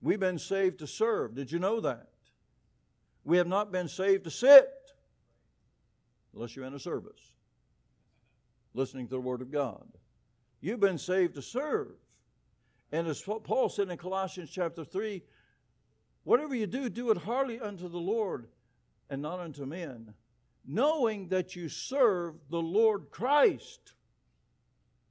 We've 0.00 0.18
been 0.18 0.38
saved 0.38 0.80
to 0.80 0.86
serve. 0.88 1.36
Did 1.36 1.52
you 1.52 1.60
know 1.60 1.80
that? 1.80 2.08
We 3.24 3.36
have 3.36 3.46
not 3.46 3.70
been 3.70 3.86
saved 3.86 4.24
to 4.24 4.30
sit 4.30 4.68
unless 6.34 6.56
you're 6.56 6.64
in 6.64 6.74
a 6.74 6.80
service, 6.80 7.20
listening 8.74 9.06
to 9.06 9.14
the 9.14 9.20
Word 9.20 9.42
of 9.42 9.52
God. 9.52 9.86
You've 10.60 10.80
been 10.80 10.98
saved 10.98 11.34
to 11.34 11.42
serve. 11.42 11.92
And 12.90 13.06
as 13.06 13.22
Paul 13.22 13.68
said 13.68 13.88
in 13.90 13.96
Colossians 13.96 14.50
chapter 14.50 14.84
3, 14.84 15.22
whatever 16.24 16.54
you 16.54 16.66
do, 16.66 16.88
do 16.88 17.10
it 17.12 17.18
heartily 17.18 17.60
unto 17.60 17.88
the 17.88 17.98
Lord 17.98 18.48
and 19.08 19.22
not 19.22 19.38
unto 19.38 19.66
men, 19.66 20.14
knowing 20.66 21.28
that 21.28 21.54
you 21.54 21.68
serve 21.68 22.34
the 22.50 22.60
Lord 22.60 23.10
Christ. 23.10 23.92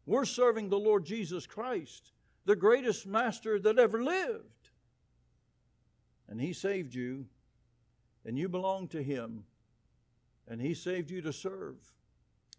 We're 0.06 0.26
serving 0.26 0.70
the 0.70 0.80
Lord 0.80 1.06
Jesus 1.06 1.46
Christ, 1.46 2.12
the 2.46 2.56
greatest 2.56 3.06
master 3.06 3.60
that 3.60 3.78
ever 3.78 4.04
lived. 4.04 4.70
And 6.28 6.42
He 6.42 6.54
saved 6.54 6.96
you, 6.96 7.26
and 8.26 8.38
you 8.38 8.50
belong 8.50 8.88
to 8.90 9.04
Him, 9.04 9.44
and 10.48 10.62
He 10.62 10.74
saved 10.74 11.12
you 11.12 11.22
to 11.22 11.34
serve. 11.34 11.76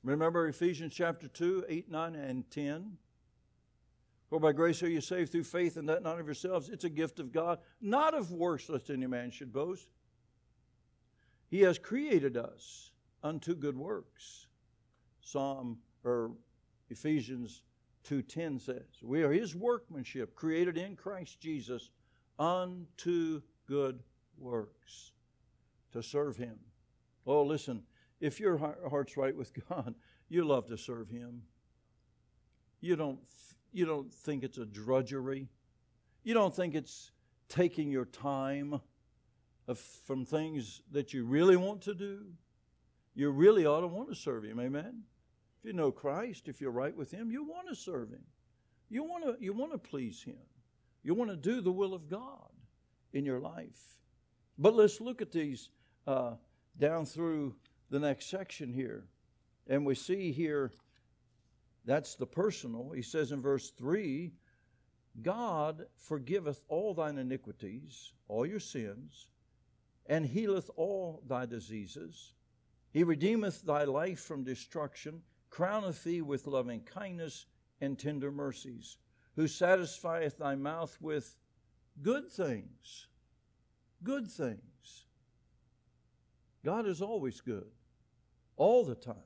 Remember 0.05 0.49
Ephesians 0.49 0.95
chapter 0.95 1.29
2, 1.29 1.67
8, 1.69 1.91
9, 1.91 2.15
and 2.15 2.51
10? 2.51 2.99
For 4.29 4.41
by 4.41 4.53
grace 4.53 4.83
are 4.83 4.89
you 4.89 5.01
saved 5.01 5.31
through 5.31 5.45
faith, 5.45 5.77
and 5.77 5.89
that 5.89 6.03
not 6.03 6.19
of 6.19 6.27
yourselves. 6.27 6.69
It's 6.69 6.85
a 6.85 6.89
gift 6.89 7.21
of 7.21 7.33
God, 7.33 7.59
not 7.81 8.15
of 8.15 8.33
works, 8.33 8.69
lest 8.69 8.89
any 8.89 9.07
man 9.07 9.31
should 9.31 9.53
boast. 9.53 9.89
He 11.51 11.61
has 11.61 11.79
created 11.79 12.39
us 12.39 12.93
unto 13.23 13.55
good 13.55 13.77
works. 13.77 14.47
Psalm 15.21 15.79
or 16.03 16.33
Ephesians 16.93 17.63
2:10 18.05 18.59
says, 18.59 19.03
"We 19.03 19.23
are 19.23 19.33
his 19.33 19.55
workmanship, 19.55 20.35
created 20.35 20.79
in 20.79 20.97
Christ 20.97 21.41
Jesus 21.41 21.91
unto 22.39 23.43
good 23.67 24.03
works 24.37 25.13
to 25.93 26.03
serve 26.03 26.37
him." 26.37 26.59
Oh, 27.27 27.43
listen, 27.45 27.85
if 28.21 28.39
your 28.39 28.57
heart's 28.59 29.17
right 29.17 29.37
with 29.37 29.53
God, 29.69 29.95
you 30.29 30.45
love 30.45 30.69
to 30.69 30.79
serve 30.79 31.11
Him. 31.11 31.43
You 32.81 32.97
don't, 32.97 33.19
you 33.73 33.85
don't 33.85 34.13
think 34.13 34.45
it's 34.45 34.59
a 34.59 34.65
drudgery. 34.65 35.49
You 36.25 36.35
don't 36.35 36.55
think 36.55 36.75
it's 36.75 37.11
taking 37.49 37.91
your 37.91 38.07
time 38.07 38.81
from 40.07 40.25
things 40.25 40.83
that 40.91 41.13
you 41.13 41.25
really 41.25 41.57
want 41.57 41.83
to 41.83 41.95
do. 41.95 42.27
You 43.15 43.31
really 43.31 43.67
ought 43.67 43.81
to 43.81 43.87
want 43.87 44.09
to 44.09 44.15
serve 44.15 44.45
Him. 44.45 44.59
Amen. 44.59 45.03
If 45.62 45.66
you 45.66 45.72
know 45.75 45.92
Christ, 45.92 46.48
if 46.48 46.61
you're 46.61 46.72
right 46.72 46.96
with 46.96 47.12
Him, 47.12 47.31
you 47.31 47.44
want 47.44 47.68
to 47.68 47.77
serve 47.77 48.11
Him. 48.11 48.25
You 48.90 49.05
want 49.05 49.22
to, 49.25 49.37
you 49.38 49.53
want 49.53 49.70
to 49.70 49.79
please 49.79 50.20
Him. 50.20 50.35
You 51.05 51.14
want 51.14 51.31
to 51.31 51.37
do 51.37 51.61
the 51.61 51.70
will 51.70 51.94
of 51.94 52.09
God 52.09 52.51
in 53.12 53.25
your 53.25 53.38
life. 53.38 53.98
But 54.59 54.75
let's 54.75 55.01
look 55.01 55.22
at 55.22 55.31
these 55.31 55.70
uh, 56.09 56.33
down 56.79 57.07
through 57.07 57.55
the 57.90 58.01
next 58.01 58.29
section 58.29 58.72
here. 58.72 59.05
And 59.68 59.87
we 59.87 59.94
see 59.94 60.33
here 60.33 60.72
that's 61.85 62.16
the 62.16 62.27
personal. 62.27 62.90
He 62.90 63.03
says 63.03 63.31
in 63.31 63.40
verse 63.40 63.70
3 63.70 64.33
God 65.20 65.87
forgiveth 65.96 66.64
all 66.68 66.94
thine 66.94 67.18
iniquities, 67.18 68.12
all 68.29 68.46
your 68.46 68.59
sins, 68.59 69.29
and 70.07 70.27
healeth 70.27 70.70
all 70.77 71.22
thy 71.29 71.46
diseases. 71.46 72.33
He 72.92 73.05
redeemeth 73.05 73.62
thy 73.62 73.85
life 73.85 74.20
from 74.20 74.42
destruction, 74.42 75.22
crowneth 75.53 76.03
thee 76.03 76.23
with 76.23 76.47
loving 76.47 76.81
kindness 76.81 77.47
and 77.81 77.99
tender 77.99 78.33
mercies, 78.33 78.97
who 79.37 79.47
satisfieth 79.47 80.38
thy 80.38 80.55
mouth 80.55 80.97
with 81.01 81.37
good 82.01 82.31
things. 82.31 83.09
Good 84.03 84.31
things. 84.31 85.05
God 86.65 86.87
is 86.87 87.03
always 87.03 87.41
good, 87.41 87.71
all 88.57 88.85
the 88.85 88.95
time. 88.95 89.17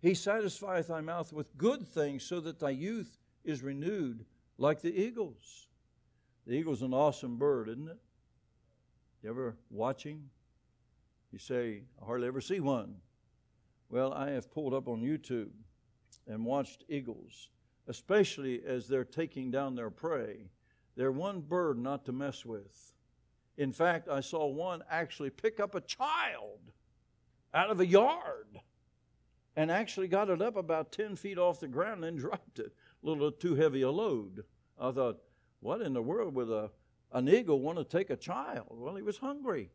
He 0.00 0.14
satisfieth 0.14 0.88
thy 0.88 1.00
mouth 1.00 1.32
with 1.32 1.56
good 1.56 1.86
things 1.86 2.24
so 2.24 2.40
that 2.40 2.58
thy 2.58 2.70
youth 2.70 3.16
is 3.44 3.62
renewed 3.62 4.24
like 4.58 4.82
the 4.82 4.94
eagles. 4.94 5.68
The 6.46 6.54
eagle's 6.54 6.82
an 6.82 6.92
awesome 6.92 7.38
bird, 7.38 7.68
isn't 7.68 7.88
it? 7.88 7.98
You 9.22 9.30
ever 9.30 9.56
watch 9.70 10.02
him? 10.02 10.30
You 11.32 11.38
say, 11.38 11.82
I 12.00 12.04
hardly 12.04 12.26
ever 12.26 12.40
see 12.40 12.60
one. 12.60 12.96
Well, 13.94 14.12
I 14.12 14.30
have 14.30 14.50
pulled 14.50 14.74
up 14.74 14.88
on 14.88 15.02
YouTube 15.02 15.50
and 16.26 16.44
watched 16.44 16.82
eagles, 16.88 17.50
especially 17.86 18.60
as 18.66 18.88
they're 18.88 19.04
taking 19.04 19.52
down 19.52 19.76
their 19.76 19.88
prey. 19.88 20.48
They're 20.96 21.12
one 21.12 21.40
bird 21.40 21.78
not 21.78 22.04
to 22.06 22.12
mess 22.12 22.44
with. 22.44 22.92
In 23.56 23.72
fact, 23.72 24.08
I 24.08 24.18
saw 24.18 24.48
one 24.48 24.82
actually 24.90 25.30
pick 25.30 25.60
up 25.60 25.76
a 25.76 25.80
child 25.80 26.72
out 27.54 27.70
of 27.70 27.78
a 27.78 27.86
yard 27.86 28.58
and 29.54 29.70
actually 29.70 30.08
got 30.08 30.28
it 30.28 30.42
up 30.42 30.56
about 30.56 30.90
10 30.90 31.14
feet 31.14 31.38
off 31.38 31.60
the 31.60 31.68
ground 31.68 32.04
and 32.04 32.18
dropped 32.18 32.58
it. 32.58 32.72
A 33.00 33.06
little 33.08 33.30
too 33.30 33.54
heavy 33.54 33.82
a 33.82 33.92
load. 33.92 34.42
I 34.76 34.90
thought, 34.90 35.20
what 35.60 35.80
in 35.80 35.92
the 35.92 36.02
world 36.02 36.34
would 36.34 36.50
a, 36.50 36.72
an 37.12 37.28
eagle 37.28 37.60
want 37.60 37.78
to 37.78 37.84
take 37.84 38.10
a 38.10 38.16
child? 38.16 38.70
Well, 38.72 38.96
he 38.96 39.02
was 39.02 39.18
hungry. 39.18 39.70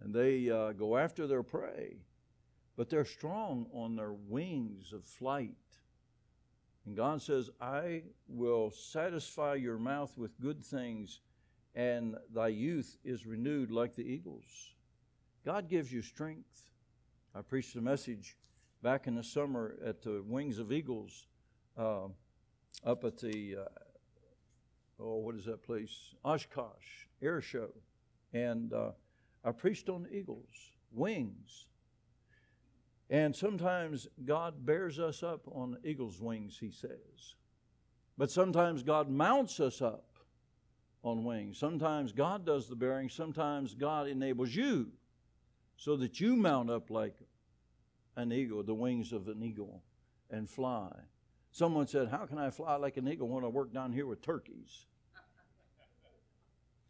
And 0.00 0.14
they 0.14 0.50
uh, 0.50 0.72
go 0.72 0.96
after 0.96 1.26
their 1.26 1.42
prey, 1.42 1.96
but 2.76 2.90
they're 2.90 3.04
strong 3.04 3.66
on 3.72 3.96
their 3.96 4.12
wings 4.12 4.92
of 4.92 5.04
flight. 5.04 5.56
And 6.84 6.96
God 6.96 7.20
says, 7.20 7.50
I 7.60 8.02
will 8.28 8.70
satisfy 8.70 9.54
your 9.54 9.78
mouth 9.78 10.16
with 10.16 10.40
good 10.40 10.64
things, 10.64 11.20
and 11.74 12.16
thy 12.32 12.48
youth 12.48 12.96
is 13.04 13.26
renewed 13.26 13.70
like 13.70 13.94
the 13.94 14.04
eagles. 14.04 14.74
God 15.44 15.68
gives 15.68 15.92
you 15.92 16.02
strength. 16.02 16.70
I 17.34 17.42
preached 17.42 17.74
a 17.76 17.80
message 17.80 18.36
back 18.82 19.06
in 19.06 19.14
the 19.14 19.22
summer 19.22 19.76
at 19.84 20.02
the 20.02 20.22
Wings 20.26 20.58
of 20.58 20.70
Eagles 20.70 21.26
uh, 21.76 22.06
up 22.84 23.04
at 23.04 23.18
the, 23.18 23.56
uh, 23.62 25.00
oh, 25.00 25.16
what 25.16 25.34
is 25.34 25.44
that 25.46 25.62
place? 25.62 26.14
Oshkosh 26.24 27.06
Air 27.20 27.40
Show. 27.40 27.70
And 28.32 28.72
uh, 28.72 28.90
I 29.44 29.52
preached 29.52 29.88
on 29.88 30.06
eagles, 30.10 30.72
wings. 30.92 31.66
And 33.08 33.34
sometimes 33.34 34.08
God 34.24 34.66
bears 34.66 34.98
us 34.98 35.22
up 35.22 35.46
on 35.46 35.78
eagle's 35.84 36.20
wings, 36.20 36.58
he 36.60 36.70
says. 36.70 37.34
But 38.18 38.30
sometimes 38.30 38.82
God 38.82 39.08
mounts 39.08 39.60
us 39.60 39.80
up 39.80 40.04
on 41.04 41.24
wings. 41.24 41.58
Sometimes 41.58 42.12
God 42.12 42.44
does 42.44 42.68
the 42.68 42.74
bearing, 42.74 43.08
sometimes 43.08 43.74
God 43.74 44.08
enables 44.08 44.54
you 44.54 44.88
so 45.76 45.96
that 45.96 46.20
you 46.20 46.34
mount 46.34 46.70
up 46.70 46.90
like 46.90 47.14
an 48.16 48.32
eagle, 48.32 48.62
the 48.62 48.74
wings 48.74 49.12
of 49.12 49.28
an 49.28 49.42
eagle, 49.42 49.82
and 50.30 50.48
fly. 50.48 50.90
Someone 51.52 51.86
said, 51.86 52.08
How 52.08 52.26
can 52.26 52.38
I 52.38 52.50
fly 52.50 52.76
like 52.76 52.96
an 52.96 53.06
eagle 53.06 53.28
when 53.28 53.44
I 53.44 53.48
work 53.48 53.72
down 53.72 53.92
here 53.92 54.06
with 54.06 54.22
turkeys? 54.22 54.86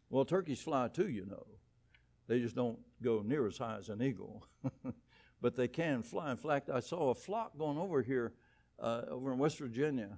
well, 0.09 0.25
turkeys 0.25 0.61
fly 0.61 0.87
too, 0.87 1.09
you 1.09 1.25
know. 1.25 1.45
They 2.27 2.39
just 2.39 2.55
don't 2.55 2.77
go 3.01 3.21
near 3.25 3.47
as 3.47 3.57
high 3.57 3.77
as 3.77 3.89
an 3.89 4.01
eagle, 4.01 4.45
but 5.41 5.55
they 5.55 5.67
can 5.67 6.03
fly. 6.03 6.31
In 6.31 6.37
fact, 6.37 6.69
I 6.69 6.79
saw 6.79 7.09
a 7.09 7.15
flock 7.15 7.57
going 7.57 7.77
over 7.77 8.01
here, 8.01 8.33
uh, 8.79 9.03
over 9.09 9.31
in 9.31 9.37
West 9.37 9.59
Virginia, 9.59 10.17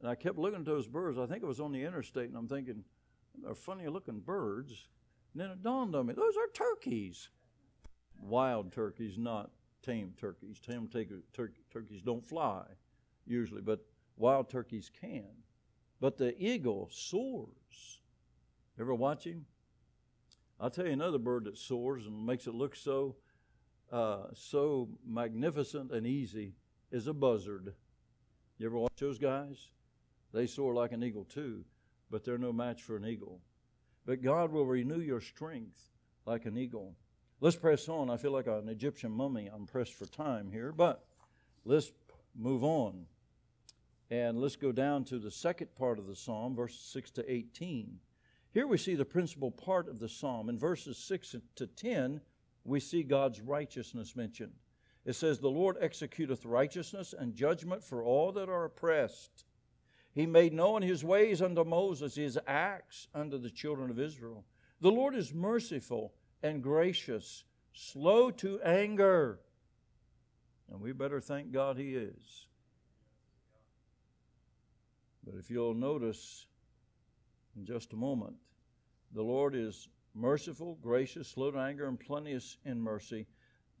and 0.00 0.08
I 0.08 0.14
kept 0.14 0.38
looking 0.38 0.60
at 0.60 0.64
those 0.64 0.86
birds. 0.86 1.18
I 1.18 1.26
think 1.26 1.42
it 1.42 1.46
was 1.46 1.60
on 1.60 1.72
the 1.72 1.82
interstate, 1.82 2.28
and 2.28 2.36
I'm 2.36 2.48
thinking, 2.48 2.84
they're 3.42 3.54
funny 3.54 3.88
looking 3.88 4.20
birds. 4.20 4.88
And 5.32 5.42
then 5.42 5.50
it 5.50 5.62
dawned 5.62 5.94
on 5.94 6.06
me, 6.06 6.14
those 6.14 6.36
are 6.36 6.48
turkeys 6.54 7.28
wild 8.20 8.72
turkeys, 8.72 9.18
not 9.18 9.50
tame 9.82 10.12
turkeys. 10.18 10.60
Tame 10.60 10.88
tur- 10.88 11.52
turkeys 11.70 12.02
don't 12.02 12.24
fly 12.24 12.64
usually, 13.26 13.62
but 13.62 13.84
wild 14.16 14.48
turkeys 14.48 14.90
can. 15.00 15.28
But 16.00 16.16
the 16.16 16.40
eagle 16.42 16.88
soars. 16.92 18.00
Ever 18.78 18.94
watch 18.94 19.24
him? 19.24 19.46
I'll 20.60 20.70
tell 20.70 20.86
you 20.86 20.92
another 20.92 21.18
bird 21.18 21.44
that 21.44 21.56
soars 21.56 22.06
and 22.06 22.26
makes 22.26 22.46
it 22.46 22.54
look 22.54 22.74
so 22.74 23.16
uh, 23.92 24.24
so 24.34 24.88
magnificent 25.06 25.92
and 25.92 26.06
easy 26.06 26.54
is 26.90 27.06
a 27.06 27.14
buzzard. 27.14 27.74
You 28.58 28.66
ever 28.66 28.78
watch 28.78 28.92
those 28.98 29.18
guys? 29.18 29.68
They 30.32 30.46
soar 30.46 30.74
like 30.74 30.92
an 30.92 31.02
eagle 31.02 31.24
too, 31.24 31.64
but 32.10 32.24
they're 32.24 32.38
no 32.38 32.52
match 32.52 32.82
for 32.82 32.96
an 32.96 33.06
eagle. 33.06 33.40
But 34.04 34.22
God 34.22 34.52
will 34.52 34.66
renew 34.66 35.00
your 35.00 35.20
strength 35.20 35.90
like 36.26 36.44
an 36.44 36.58
eagle. 36.58 36.96
Let's 37.40 37.56
press 37.56 37.88
on. 37.88 38.10
I 38.10 38.16
feel 38.16 38.32
like 38.32 38.46
an 38.46 38.68
Egyptian 38.68 39.12
mummy. 39.12 39.48
I'm 39.52 39.66
pressed 39.66 39.94
for 39.94 40.06
time 40.06 40.50
here, 40.50 40.72
but 40.72 41.04
let's 41.64 41.92
move 42.34 42.64
on. 42.64 43.06
And 44.10 44.40
let's 44.40 44.56
go 44.56 44.72
down 44.72 45.04
to 45.04 45.18
the 45.18 45.30
second 45.30 45.74
part 45.76 45.98
of 45.98 46.06
the 46.06 46.16
psalm, 46.16 46.56
verses 46.56 46.80
6 46.80 47.10
to 47.12 47.30
18. 47.30 48.00
Here 48.52 48.66
we 48.66 48.78
see 48.78 48.94
the 48.94 49.04
principal 49.04 49.50
part 49.50 49.88
of 49.88 49.98
the 49.98 50.08
psalm. 50.08 50.48
In 50.48 50.58
verses 50.58 50.96
6 50.98 51.36
to 51.56 51.66
10, 51.66 52.20
we 52.64 52.80
see 52.80 53.02
God's 53.02 53.40
righteousness 53.40 54.16
mentioned. 54.16 54.52
It 55.04 55.14
says, 55.14 55.38
The 55.38 55.48
Lord 55.48 55.76
executeth 55.80 56.44
righteousness 56.44 57.14
and 57.16 57.34
judgment 57.34 57.84
for 57.84 58.02
all 58.02 58.32
that 58.32 58.48
are 58.48 58.64
oppressed. 58.64 59.44
He 60.12 60.26
made 60.26 60.52
known 60.52 60.82
his 60.82 61.04
ways 61.04 61.40
unto 61.40 61.64
Moses, 61.64 62.16
his 62.16 62.38
acts 62.46 63.08
unto 63.14 63.38
the 63.38 63.50
children 63.50 63.90
of 63.90 64.00
Israel. 64.00 64.44
The 64.80 64.90
Lord 64.90 65.14
is 65.14 65.32
merciful 65.32 66.12
and 66.42 66.62
gracious, 66.62 67.44
slow 67.72 68.30
to 68.32 68.60
anger. 68.62 69.40
And 70.70 70.80
we 70.80 70.92
better 70.92 71.20
thank 71.20 71.52
God 71.52 71.76
He 71.76 71.94
is. 71.94 72.46
But 75.24 75.34
if 75.38 75.50
you'll 75.50 75.74
notice 75.74 76.46
in 77.58 77.66
just 77.66 77.92
a 77.92 77.96
moment, 77.96 78.36
the 79.12 79.22
Lord 79.22 79.54
is 79.54 79.88
merciful, 80.14 80.78
gracious, 80.80 81.28
slow 81.28 81.50
to 81.50 81.58
anger, 81.58 81.86
and 81.86 81.98
plenteous 81.98 82.56
in 82.64 82.80
mercy, 82.80 83.26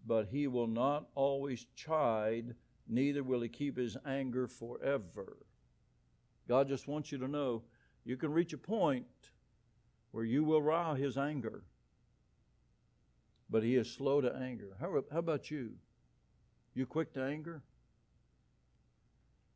but 0.06 0.26
He 0.26 0.46
will 0.46 0.66
not 0.66 1.08
always 1.14 1.66
chide, 1.74 2.54
neither 2.88 3.22
will 3.22 3.40
He 3.40 3.48
keep 3.48 3.76
His 3.76 3.96
anger 4.04 4.48
forever. 4.48 5.38
God 6.48 6.68
just 6.68 6.88
wants 6.88 7.12
you 7.12 7.18
to 7.18 7.28
know 7.28 7.62
you 8.04 8.16
can 8.16 8.32
reach 8.32 8.52
a 8.52 8.58
point 8.58 9.06
where 10.10 10.24
you 10.24 10.44
will 10.44 10.62
row 10.62 10.94
His 10.94 11.16
anger 11.16 11.62
but 13.50 13.62
he 13.62 13.76
is 13.76 13.90
slow 13.90 14.20
to 14.20 14.34
anger. 14.34 14.76
How, 14.80 15.02
how 15.10 15.18
about 15.18 15.50
you? 15.50 15.72
You 16.74 16.86
quick 16.86 17.12
to 17.14 17.22
anger? 17.22 17.62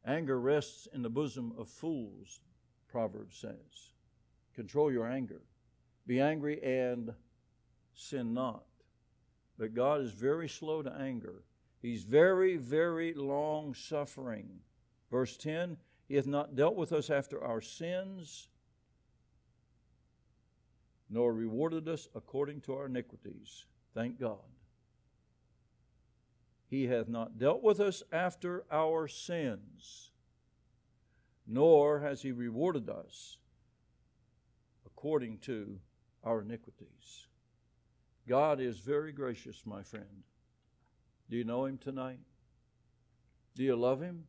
Anger 0.05 0.41
rests 0.41 0.89
in 0.93 1.03
the 1.03 1.11
bosom 1.11 1.53
of 1.59 1.69
fools, 1.69 2.41
Proverbs 2.89 3.37
says. 3.37 3.92
Control 4.55 4.93
your 4.93 5.07
anger. 5.07 5.43
Be 6.07 6.21
angry 6.21 6.63
and 6.63 7.13
sin 7.95 8.35
not. 8.35 8.65
But 9.59 9.75
God 9.75 10.01
is 10.01 10.13
very 10.13 10.49
slow 10.49 10.83
to 10.83 10.93
anger. 10.93 11.45
He's 11.81 12.03
very, 12.03 12.57
very 12.57 13.15
long 13.15 13.75
suffering. 13.75 14.49
Verse 15.11 15.37
10 15.37 15.77
He 16.09 16.15
hath 16.17 16.27
not 16.27 16.57
dealt 16.57 16.77
with 16.77 16.93
us 16.93 17.11
after 17.11 17.43
our 17.43 17.61
sins, 17.61 18.49
nor 21.09 21.33
rewarded 21.33 21.89
us 21.89 22.09
according 22.15 22.61
to 22.63 22.75
our 22.75 22.87
iniquities. 22.87 23.67
Thank 23.95 24.19
God. 24.19 24.39
He 26.69 26.87
hath 26.87 27.09
not 27.09 27.39
dealt 27.39 27.63
with 27.63 27.81
us 27.81 28.03
after 28.11 28.65
our 28.71 29.07
sins, 29.07 30.11
nor 31.47 32.01
has 32.01 32.23
He 32.23 32.33
rewarded 32.33 32.89
us 32.89 33.37
according 35.03 35.37
to 35.39 35.81
our 36.23 36.43
iniquities. 36.43 37.27
God 38.29 38.61
is 38.61 38.79
very 38.79 39.11
gracious, 39.11 39.63
my 39.67 39.83
friend. 39.83 40.23
Do 41.29 41.37
you 41.37 41.43
know 41.43 41.65
Him 41.65 41.77
tonight? 41.77 42.21
Do 43.57 43.65
you 43.65 43.75
love 43.75 44.01
Him? 44.01 44.23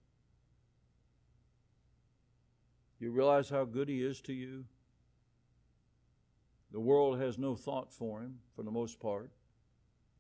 You 3.00 3.12
realize 3.12 3.50
how 3.50 3.66
good 3.66 3.88
He 3.88 4.02
is 4.02 4.20
to 4.22 4.34
you? 4.34 4.66
The 6.72 6.80
world 6.80 7.20
has 7.20 7.38
no 7.38 7.54
thought 7.54 7.94
for 7.94 8.22
Him 8.22 8.40
for 8.56 8.64
the 8.64 8.72
most 8.72 9.00
part. 9.00 9.30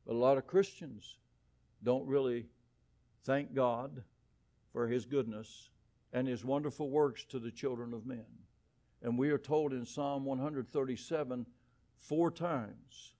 But 0.05 0.13
a 0.13 0.17
lot 0.17 0.37
of 0.37 0.45
Christians 0.45 1.17
don't 1.81 2.05
really 2.05 2.45
thank 3.23 3.55
God 3.55 4.03
for 4.71 4.87
His 4.87 5.07
goodness 5.07 5.71
and 6.13 6.27
His 6.27 6.45
wonderful 6.45 6.91
works 6.91 7.25
to 7.29 7.39
the 7.39 7.49
children 7.49 7.91
of 7.91 8.05
men. 8.05 8.25
And 9.03 9.17
we 9.17 9.29
are 9.29 9.37
told 9.37 9.73
in 9.73 9.85
Psalm 9.85 10.23
137 10.23 11.45
four 11.97 12.31
times 12.31 13.13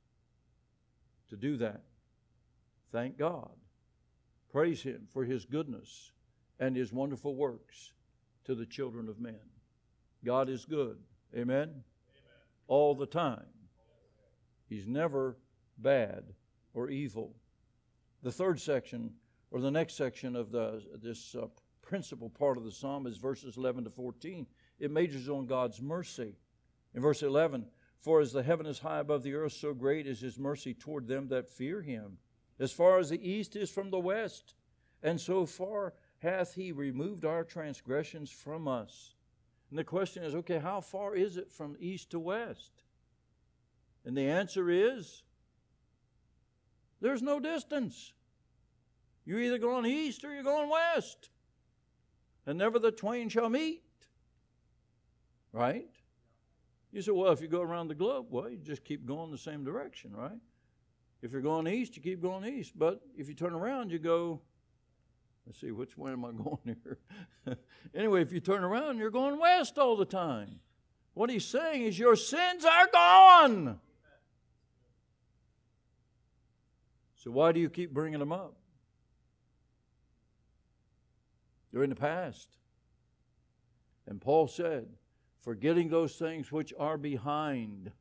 to 1.29 1.35
do 1.35 1.57
that. 1.57 1.81
Thank 2.89 3.17
God. 3.17 3.51
Praise 4.51 4.81
Him 4.81 5.07
for 5.11 5.25
His 5.25 5.45
goodness 5.45 6.11
and 6.59 6.75
His 6.75 6.93
wonderful 6.93 7.35
works 7.35 7.91
to 8.45 8.55
the 8.55 8.65
children 8.65 9.09
of 9.09 9.19
men. 9.19 9.39
God 10.23 10.49
is 10.49 10.63
good. 10.65 10.97
Amen? 11.35 11.57
Amen. 11.57 11.83
All 12.67 12.95
the 12.95 13.05
time. 13.05 13.45
He's 14.69 14.87
never 14.87 15.37
bad 15.77 16.23
or 16.73 16.89
evil. 16.89 17.35
The 18.21 18.31
third 18.31 18.59
section, 18.59 19.11
or 19.51 19.59
the 19.59 19.71
next 19.71 19.95
section 19.95 20.35
of 20.35 20.51
the, 20.51 20.81
this 21.01 21.35
uh, 21.35 21.47
principal 21.81 22.29
part 22.29 22.57
of 22.57 22.63
the 22.63 22.71
psalm, 22.71 23.05
is 23.05 23.17
verses 23.17 23.57
11 23.57 23.83
to 23.83 23.89
14. 23.89 24.47
It 24.83 24.91
majors 24.91 25.29
on 25.29 25.45
God's 25.45 25.81
mercy. 25.81 26.35
In 26.93 27.01
verse 27.01 27.23
11, 27.23 27.67
for 28.01 28.19
as 28.19 28.33
the 28.33 28.43
heaven 28.43 28.65
is 28.65 28.79
high 28.79 28.99
above 28.99 29.23
the 29.23 29.33
earth, 29.33 29.53
so 29.53 29.73
great 29.73 30.05
is 30.05 30.19
his 30.19 30.37
mercy 30.37 30.73
toward 30.73 31.07
them 31.07 31.29
that 31.29 31.49
fear 31.49 31.81
him. 31.81 32.17
As 32.59 32.73
far 32.73 32.99
as 32.99 33.09
the 33.09 33.29
east 33.29 33.55
is 33.55 33.69
from 33.69 33.91
the 33.91 33.99
west, 33.99 34.55
and 35.01 35.21
so 35.21 35.45
far 35.45 35.93
hath 36.17 36.55
he 36.55 36.73
removed 36.73 37.23
our 37.23 37.45
transgressions 37.45 38.29
from 38.29 38.67
us. 38.67 39.15
And 39.69 39.79
the 39.79 39.85
question 39.85 40.21
is 40.21 40.35
okay, 40.35 40.59
how 40.59 40.81
far 40.81 41.15
is 41.15 41.37
it 41.37 41.49
from 41.49 41.77
east 41.79 42.09
to 42.09 42.19
west? 42.19 42.83
And 44.03 44.17
the 44.17 44.27
answer 44.27 44.69
is 44.69 45.23
there's 46.99 47.21
no 47.21 47.39
distance. 47.39 48.11
You're 49.23 49.39
either 49.39 49.59
going 49.59 49.85
east 49.85 50.25
or 50.25 50.33
you're 50.33 50.43
going 50.43 50.69
west. 50.69 51.29
And 52.45 52.57
never 52.57 52.79
the 52.79 52.91
twain 52.91 53.29
shall 53.29 53.47
meet. 53.47 53.81
Right? 55.53 55.87
You 56.91 57.01
say, 57.01 57.11
well, 57.11 57.31
if 57.31 57.41
you 57.41 57.47
go 57.47 57.61
around 57.61 57.87
the 57.87 57.95
globe, 57.95 58.27
well, 58.29 58.49
you 58.49 58.57
just 58.57 58.83
keep 58.83 59.05
going 59.05 59.31
the 59.31 59.37
same 59.37 59.63
direction, 59.63 60.15
right? 60.15 60.39
If 61.21 61.31
you're 61.31 61.41
going 61.41 61.67
east, 61.67 61.95
you 61.95 62.01
keep 62.01 62.21
going 62.21 62.45
east. 62.45 62.77
But 62.77 63.01
if 63.17 63.29
you 63.29 63.33
turn 63.33 63.53
around, 63.53 63.91
you 63.91 63.99
go, 63.99 64.41
let's 65.45 65.61
see, 65.61 65.71
which 65.71 65.97
way 65.97 66.11
am 66.11 66.25
I 66.25 66.31
going 66.43 66.77
here? 66.83 66.99
anyway, 67.95 68.21
if 68.21 68.33
you 68.33 68.41
turn 68.41 68.63
around, 68.63 68.97
you're 68.97 69.09
going 69.09 69.39
west 69.39 69.77
all 69.77 69.95
the 69.95 70.05
time. 70.05 70.59
What 71.13 71.29
he's 71.29 71.45
saying 71.45 71.83
is, 71.83 71.97
your 71.97 72.15
sins 72.15 72.65
are 72.65 72.87
gone. 72.91 73.79
So 77.15 77.31
why 77.31 77.51
do 77.53 77.59
you 77.59 77.69
keep 77.69 77.93
bringing 77.93 78.19
them 78.19 78.33
up? 78.33 78.55
They're 81.71 81.83
in 81.83 81.89
the 81.89 81.95
past. 81.95 82.49
And 84.05 84.19
Paul 84.19 84.47
said, 84.47 84.87
forgetting 85.43 85.89
those 85.89 86.15
things 86.15 86.51
which 86.51 86.73
are 86.79 86.97
behind, 86.97 87.91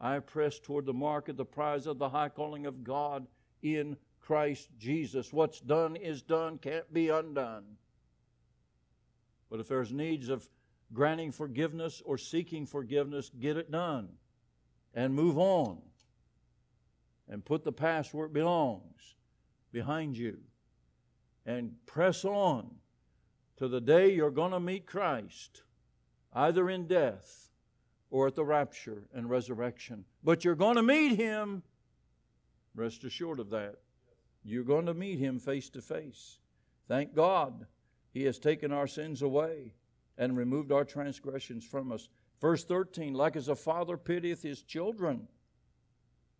I 0.00 0.20
press 0.20 0.58
toward 0.58 0.86
the 0.86 0.92
mark 0.92 1.28
of 1.28 1.36
the 1.36 1.44
prize 1.44 1.86
of 1.86 1.98
the 1.98 2.08
high 2.08 2.28
calling 2.28 2.66
of 2.66 2.84
God 2.84 3.26
in 3.62 3.96
Christ 4.20 4.68
Jesus. 4.78 5.32
What's 5.32 5.60
done 5.60 5.96
is 5.96 6.22
done, 6.22 6.58
can't 6.58 6.90
be 6.92 7.08
undone. 7.08 7.64
But 9.50 9.60
if 9.60 9.68
there's 9.68 9.92
needs 9.92 10.28
of 10.28 10.48
granting 10.92 11.32
forgiveness 11.32 12.00
or 12.04 12.16
seeking 12.16 12.64
forgiveness, 12.64 13.30
get 13.38 13.56
it 13.56 13.70
done 13.70 14.08
and 14.94 15.14
move 15.14 15.36
on 15.36 15.78
and 17.28 17.44
put 17.44 17.64
the 17.64 17.72
past 17.72 18.14
where 18.14 18.26
it 18.26 18.32
belongs 18.32 19.16
behind 19.72 20.16
you 20.16 20.38
and 21.44 21.74
press 21.86 22.24
on 22.24 22.70
to 23.56 23.68
the 23.68 23.80
day 23.80 24.12
you're 24.12 24.30
going 24.30 24.52
to 24.52 24.60
meet 24.60 24.86
Christ, 24.86 25.62
either 26.34 26.68
in 26.68 26.86
death 26.86 27.50
or 28.10 28.26
at 28.26 28.34
the 28.34 28.44
rapture 28.44 29.04
and 29.14 29.30
resurrection. 29.30 30.04
But 30.22 30.44
you're 30.44 30.54
going 30.54 30.76
to 30.76 30.82
meet 30.82 31.16
Him. 31.16 31.62
Rest 32.74 33.04
assured 33.04 33.40
of 33.40 33.50
that. 33.50 33.76
You're 34.42 34.64
going 34.64 34.86
to 34.86 34.94
meet 34.94 35.18
Him 35.18 35.38
face 35.38 35.70
to 35.70 35.80
face. 35.80 36.38
Thank 36.88 37.14
God 37.14 37.66
He 38.12 38.24
has 38.24 38.38
taken 38.38 38.72
our 38.72 38.86
sins 38.86 39.22
away 39.22 39.74
and 40.18 40.36
removed 40.36 40.72
our 40.72 40.84
transgressions 40.84 41.64
from 41.64 41.92
us. 41.92 42.08
Verse 42.40 42.64
13, 42.64 43.14
like 43.14 43.36
as 43.36 43.48
a 43.48 43.56
father 43.56 43.96
pitieth 43.96 44.42
his 44.42 44.62
children 44.62 45.28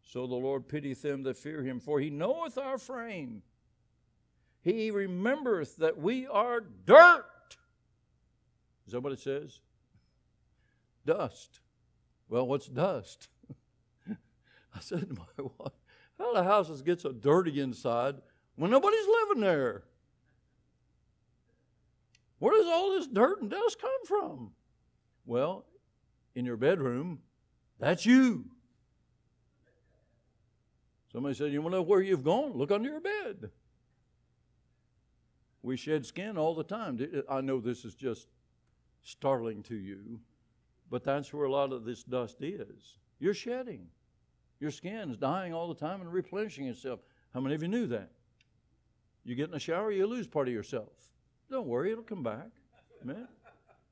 so 0.04 0.26
the 0.26 0.34
Lord 0.34 0.68
pitieth 0.68 1.02
them 1.02 1.22
that 1.22 1.36
fear 1.36 1.62
him, 1.62 1.80
for 1.80 1.98
he 1.98 2.10
knoweth 2.10 2.58
our 2.58 2.78
frame. 2.78 3.42
He 4.62 4.90
remembereth 4.90 5.76
that 5.76 5.98
we 5.98 6.26
are 6.26 6.60
dirt. 6.60 7.24
Is 8.86 8.92
that 8.92 9.00
what 9.00 9.12
it 9.12 9.20
says? 9.20 9.60
Dust. 11.06 11.60
Well, 12.28 12.46
what's 12.46 12.66
dust? 12.66 13.28
I 14.10 14.80
said 14.80 15.08
to 15.08 15.14
my 15.14 15.44
wife, 15.58 15.72
How 16.18 16.32
the 16.32 16.44
houses 16.44 16.82
get 16.82 17.00
so 17.00 17.12
dirty 17.12 17.60
inside 17.60 18.16
when 18.56 18.70
nobody's 18.70 19.06
living 19.06 19.42
there? 19.42 19.84
Where 22.38 22.52
does 22.52 22.66
all 22.66 22.90
this 22.92 23.06
dirt 23.06 23.40
and 23.40 23.50
dust 23.50 23.80
come 23.80 24.04
from? 24.06 24.50
Well, 25.24 25.64
in 26.34 26.44
your 26.44 26.56
bedroom, 26.56 27.20
that's 27.78 28.04
you. 28.04 28.46
Somebody 31.12 31.34
said, 31.34 31.52
You 31.52 31.62
want 31.62 31.72
to 31.74 31.78
know 31.78 31.82
where 31.82 32.02
you've 32.02 32.24
gone? 32.24 32.52
Look 32.52 32.70
under 32.70 32.90
your 32.90 33.00
bed. 33.00 33.50
We 35.62 35.76
shed 35.76 36.04
skin 36.04 36.36
all 36.36 36.54
the 36.54 36.64
time. 36.64 36.98
I 37.30 37.40
know 37.40 37.60
this 37.60 37.84
is 37.84 37.94
just 37.94 38.28
startling 39.02 39.62
to 39.64 39.76
you, 39.76 40.20
but 40.90 41.04
that's 41.04 41.32
where 41.32 41.44
a 41.44 41.50
lot 41.50 41.72
of 41.72 41.84
this 41.84 42.02
dust 42.02 42.36
is. 42.40 42.98
You're 43.18 43.34
shedding. 43.34 43.86
Your 44.60 44.70
skin 44.70 45.10
is 45.10 45.16
dying 45.16 45.52
all 45.52 45.68
the 45.68 45.74
time 45.74 46.00
and 46.00 46.12
replenishing 46.12 46.66
itself. 46.66 47.00
How 47.32 47.40
many 47.40 47.54
of 47.54 47.62
you 47.62 47.68
knew 47.68 47.86
that? 47.88 48.10
You 49.24 49.34
get 49.34 49.48
in 49.48 49.54
a 49.54 49.60
shower, 49.60 49.90
you 49.90 50.06
lose 50.06 50.26
part 50.26 50.48
of 50.48 50.54
yourself. 50.54 50.92
Don't 51.50 51.66
worry, 51.66 51.92
it'll 51.92 52.04
come 52.04 52.22
back. 52.22 52.48
Amen. 53.02 53.28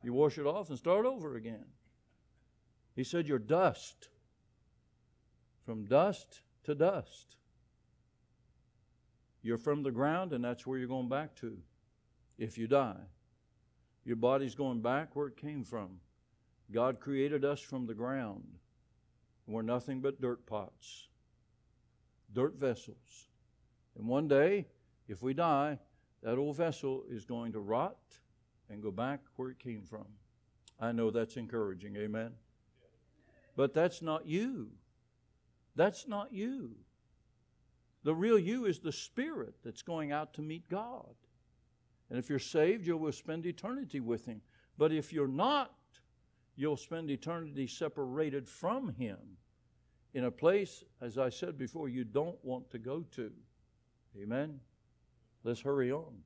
You 0.02 0.12
wash 0.12 0.38
it 0.38 0.46
off 0.46 0.68
and 0.68 0.78
start 0.78 1.06
over 1.06 1.36
again. 1.36 1.64
He 2.94 3.04
said, 3.04 3.26
You're 3.26 3.38
dust. 3.38 4.08
From 5.64 5.84
dust 5.84 6.40
to 6.64 6.74
dust. 6.74 7.36
You're 9.42 9.58
from 9.58 9.82
the 9.82 9.90
ground, 9.90 10.32
and 10.32 10.44
that's 10.44 10.66
where 10.66 10.78
you're 10.78 10.88
going 10.88 11.08
back 11.08 11.34
to 11.36 11.56
if 12.38 12.58
you 12.58 12.66
die. 12.66 13.00
Your 14.04 14.16
body's 14.16 14.54
going 14.54 14.80
back 14.80 15.14
where 15.14 15.28
it 15.28 15.36
came 15.36 15.64
from. 15.64 16.00
God 16.72 17.00
created 17.00 17.44
us 17.44 17.60
from 17.60 17.86
the 17.86 17.94
ground. 17.94 18.44
We're 19.46 19.62
nothing 19.62 20.00
but 20.00 20.20
dirt 20.20 20.46
pots, 20.46 21.08
dirt 22.32 22.54
vessels. 22.54 23.28
And 23.96 24.06
one 24.06 24.28
day, 24.28 24.66
if 25.08 25.22
we 25.22 25.34
die, 25.34 25.78
that 26.22 26.38
old 26.38 26.56
vessel 26.56 27.04
is 27.10 27.24
going 27.24 27.52
to 27.52 27.60
rot 27.60 27.98
and 28.70 28.82
go 28.82 28.90
back 28.90 29.20
where 29.36 29.50
it 29.50 29.58
came 29.58 29.82
from. 29.82 30.06
I 30.80 30.92
know 30.92 31.10
that's 31.10 31.36
encouraging, 31.36 31.96
amen? 31.96 32.32
But 33.56 33.74
that's 33.74 34.00
not 34.00 34.26
you. 34.26 34.70
That's 35.76 36.08
not 36.08 36.32
you. 36.32 36.76
The 38.04 38.14
real 38.14 38.38
you 38.38 38.64
is 38.64 38.80
the 38.80 38.92
spirit 38.92 39.54
that's 39.64 39.82
going 39.82 40.12
out 40.12 40.34
to 40.34 40.42
meet 40.42 40.68
God. 40.68 41.14
And 42.10 42.18
if 42.18 42.28
you're 42.28 42.38
saved, 42.38 42.86
you 42.86 42.96
will 42.96 43.12
spend 43.12 43.46
eternity 43.46 44.00
with 44.00 44.26
Him. 44.26 44.42
But 44.76 44.92
if 44.92 45.12
you're 45.12 45.28
not, 45.28 45.72
you'll 46.56 46.76
spend 46.76 47.10
eternity 47.10 47.66
separated 47.66 48.48
from 48.48 48.94
Him 48.94 49.18
in 50.14 50.24
a 50.24 50.30
place, 50.30 50.84
as 51.00 51.16
I 51.16 51.30
said 51.30 51.56
before, 51.56 51.88
you 51.88 52.04
don't 52.04 52.42
want 52.44 52.70
to 52.70 52.78
go 52.78 53.04
to. 53.12 53.32
Amen? 54.20 54.60
Let's 55.42 55.62
hurry 55.62 55.90
on. 55.90 56.18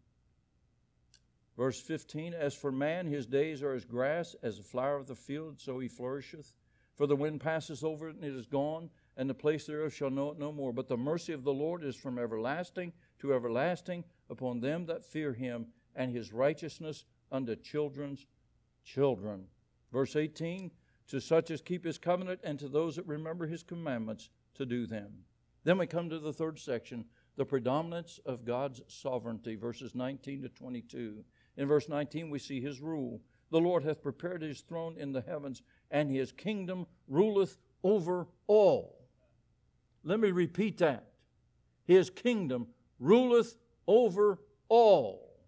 Verse 1.56 1.80
15 1.80 2.34
As 2.34 2.54
for 2.54 2.72
man, 2.72 3.06
his 3.06 3.26
days 3.26 3.62
are 3.62 3.72
as 3.72 3.84
grass, 3.84 4.34
as 4.42 4.58
a 4.58 4.64
flower 4.64 4.96
of 4.96 5.06
the 5.06 5.14
field, 5.14 5.60
so 5.60 5.78
he 5.78 5.88
flourisheth. 5.88 6.52
For 6.96 7.06
the 7.06 7.16
wind 7.16 7.40
passes 7.40 7.84
over 7.84 8.08
it, 8.08 8.16
and 8.16 8.24
it 8.24 8.34
is 8.34 8.46
gone, 8.46 8.90
and 9.16 9.30
the 9.30 9.34
place 9.34 9.66
thereof 9.66 9.94
shall 9.94 10.10
know 10.10 10.30
it 10.32 10.38
no 10.38 10.50
more. 10.50 10.72
But 10.72 10.88
the 10.88 10.96
mercy 10.96 11.32
of 11.32 11.44
the 11.44 11.52
Lord 11.52 11.84
is 11.84 11.94
from 11.94 12.18
everlasting 12.18 12.92
to 13.20 13.34
everlasting 13.34 14.02
upon 14.28 14.60
them 14.60 14.86
that 14.86 15.04
fear 15.04 15.32
him, 15.32 15.66
and 15.94 16.10
his 16.10 16.32
righteousness 16.32 17.04
unto 17.30 17.54
children's 17.54 18.26
children. 18.84 19.46
Verse 19.96 20.14
18 20.14 20.70
To 21.08 21.22
such 21.22 21.50
as 21.50 21.62
keep 21.62 21.82
his 21.82 21.96
covenant, 21.96 22.40
and 22.44 22.58
to 22.58 22.68
those 22.68 22.96
that 22.96 23.06
remember 23.06 23.46
his 23.46 23.62
commandments 23.62 24.28
to 24.56 24.66
do 24.66 24.86
them. 24.86 25.10
Then 25.64 25.78
we 25.78 25.86
come 25.86 26.10
to 26.10 26.18
the 26.18 26.34
third 26.34 26.58
section 26.58 27.06
the 27.36 27.46
predominance 27.46 28.20
of 28.26 28.44
God's 28.44 28.82
sovereignty, 28.88 29.54
verses 29.56 29.94
19 29.94 30.42
to 30.42 30.50
22. 30.50 31.24
In 31.56 31.66
verse 31.66 31.88
19, 31.88 32.28
we 32.28 32.38
see 32.38 32.60
his 32.60 32.82
rule. 32.82 33.22
The 33.50 33.58
Lord 33.58 33.84
hath 33.84 34.02
prepared 34.02 34.42
his 34.42 34.60
throne 34.60 34.96
in 34.98 35.12
the 35.12 35.22
heavens, 35.22 35.62
and 35.90 36.10
his 36.10 36.30
kingdom 36.30 36.86
ruleth 37.08 37.56
over 37.82 38.28
all. 38.48 39.08
Let 40.04 40.20
me 40.20 40.30
repeat 40.30 40.76
that. 40.78 41.06
his 41.86 42.10
kingdom 42.10 42.66
ruleth 43.00 43.56
over 43.86 44.40
all. 44.68 45.40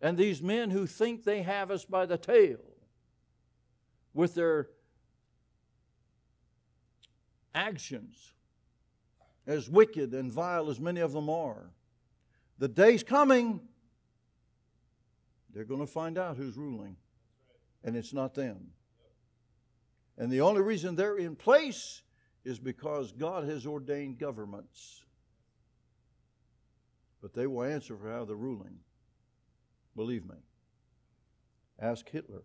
And 0.00 0.16
these 0.16 0.40
men 0.40 0.70
who 0.70 0.86
think 0.86 1.24
they 1.24 1.42
have 1.42 1.70
us 1.70 1.84
by 1.84 2.06
the 2.06 2.16
tail, 2.16 2.71
with 4.14 4.34
their 4.34 4.68
actions, 7.54 8.32
as 9.46 9.68
wicked 9.68 10.12
and 10.12 10.32
vile 10.32 10.70
as 10.70 10.78
many 10.78 11.00
of 11.00 11.12
them 11.12 11.28
are, 11.28 11.70
the 12.58 12.68
day's 12.68 13.02
coming, 13.02 13.60
they're 15.52 15.64
going 15.64 15.80
to 15.80 15.86
find 15.86 16.16
out 16.16 16.36
who's 16.36 16.56
ruling, 16.56 16.96
and 17.84 17.96
it's 17.96 18.12
not 18.12 18.34
them. 18.34 18.68
And 20.16 20.30
the 20.30 20.42
only 20.42 20.62
reason 20.62 20.94
they're 20.94 21.16
in 21.16 21.34
place 21.34 22.02
is 22.44 22.58
because 22.58 23.12
God 23.12 23.48
has 23.48 23.66
ordained 23.66 24.18
governments. 24.18 25.04
But 27.20 27.34
they 27.34 27.46
will 27.46 27.64
answer 27.64 27.96
for 27.96 28.10
how 28.10 28.24
they're 28.24 28.36
ruling. 28.36 28.78
Believe 29.94 30.24
me. 30.24 30.36
Ask 31.80 32.08
Hitler. 32.08 32.42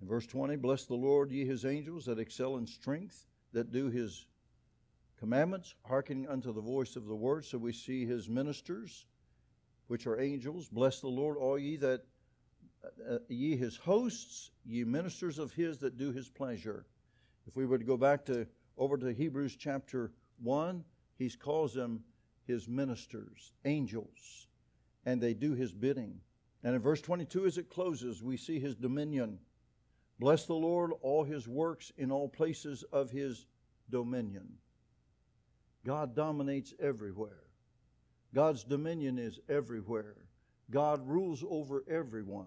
In 0.00 0.06
verse 0.06 0.26
20, 0.26 0.56
bless 0.56 0.84
the 0.84 0.94
Lord, 0.94 1.30
ye 1.30 1.44
his 1.44 1.64
angels 1.64 2.04
that 2.06 2.18
excel 2.18 2.56
in 2.56 2.66
strength, 2.66 3.26
that 3.52 3.72
do 3.72 3.88
his 3.88 4.26
commandments, 5.18 5.74
hearkening 5.84 6.28
unto 6.28 6.52
the 6.52 6.60
voice 6.60 6.94
of 6.96 7.06
the 7.06 7.16
word. 7.16 7.44
So 7.44 7.58
we 7.58 7.72
see 7.72 8.06
his 8.06 8.28
ministers, 8.28 9.06
which 9.88 10.06
are 10.06 10.20
angels. 10.20 10.68
Bless 10.68 11.00
the 11.00 11.08
Lord, 11.08 11.36
all 11.36 11.58
ye 11.58 11.76
that 11.76 12.04
uh, 13.10 13.18
ye 13.28 13.56
his 13.56 13.76
hosts, 13.76 14.50
ye 14.64 14.84
ministers 14.84 15.38
of 15.38 15.52
his 15.52 15.78
that 15.78 15.96
do 15.96 16.12
his 16.12 16.28
pleasure. 16.28 16.86
If 17.46 17.56
we 17.56 17.66
were 17.66 17.78
to 17.78 17.84
go 17.84 17.96
back 17.96 18.24
to 18.26 18.46
over 18.76 18.96
to 18.96 19.12
Hebrews 19.12 19.56
chapter 19.56 20.12
1, 20.42 20.84
he 21.16 21.28
calls 21.30 21.74
them 21.74 22.04
his 22.46 22.68
ministers, 22.68 23.52
angels, 23.64 24.46
and 25.04 25.20
they 25.20 25.34
do 25.34 25.54
his 25.54 25.72
bidding. 25.72 26.20
And 26.62 26.74
in 26.74 26.80
verse 26.80 27.00
22, 27.00 27.46
as 27.46 27.58
it 27.58 27.68
closes, 27.68 28.22
we 28.22 28.36
see 28.36 28.60
his 28.60 28.76
dominion. 28.76 29.38
Bless 30.18 30.46
the 30.46 30.54
Lord, 30.54 30.92
all 31.02 31.24
his 31.24 31.46
works 31.46 31.92
in 31.96 32.10
all 32.10 32.28
places 32.28 32.82
of 32.92 33.10
his 33.10 33.46
dominion. 33.90 34.48
God 35.84 36.14
dominates 36.14 36.74
everywhere. 36.80 37.44
God's 38.34 38.64
dominion 38.64 39.18
is 39.18 39.38
everywhere. 39.48 40.16
God 40.70 41.06
rules 41.06 41.44
over 41.48 41.84
everyone 41.88 42.46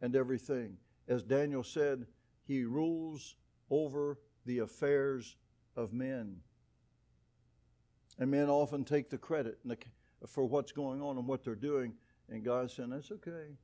and 0.00 0.14
everything. 0.14 0.76
As 1.08 1.22
Daniel 1.22 1.64
said, 1.64 2.06
he 2.44 2.64
rules 2.64 3.34
over 3.68 4.18
the 4.46 4.60
affairs 4.60 5.36
of 5.76 5.92
men. 5.92 6.36
And 8.18 8.30
men 8.30 8.48
often 8.48 8.84
take 8.84 9.10
the 9.10 9.18
credit 9.18 9.58
for 10.26 10.44
what's 10.44 10.72
going 10.72 11.02
on 11.02 11.18
and 11.18 11.26
what 11.26 11.44
they're 11.44 11.54
doing. 11.54 11.94
And 12.30 12.44
God's 12.44 12.74
saying, 12.74 12.90
That's 12.90 13.10
okay. 13.12 13.56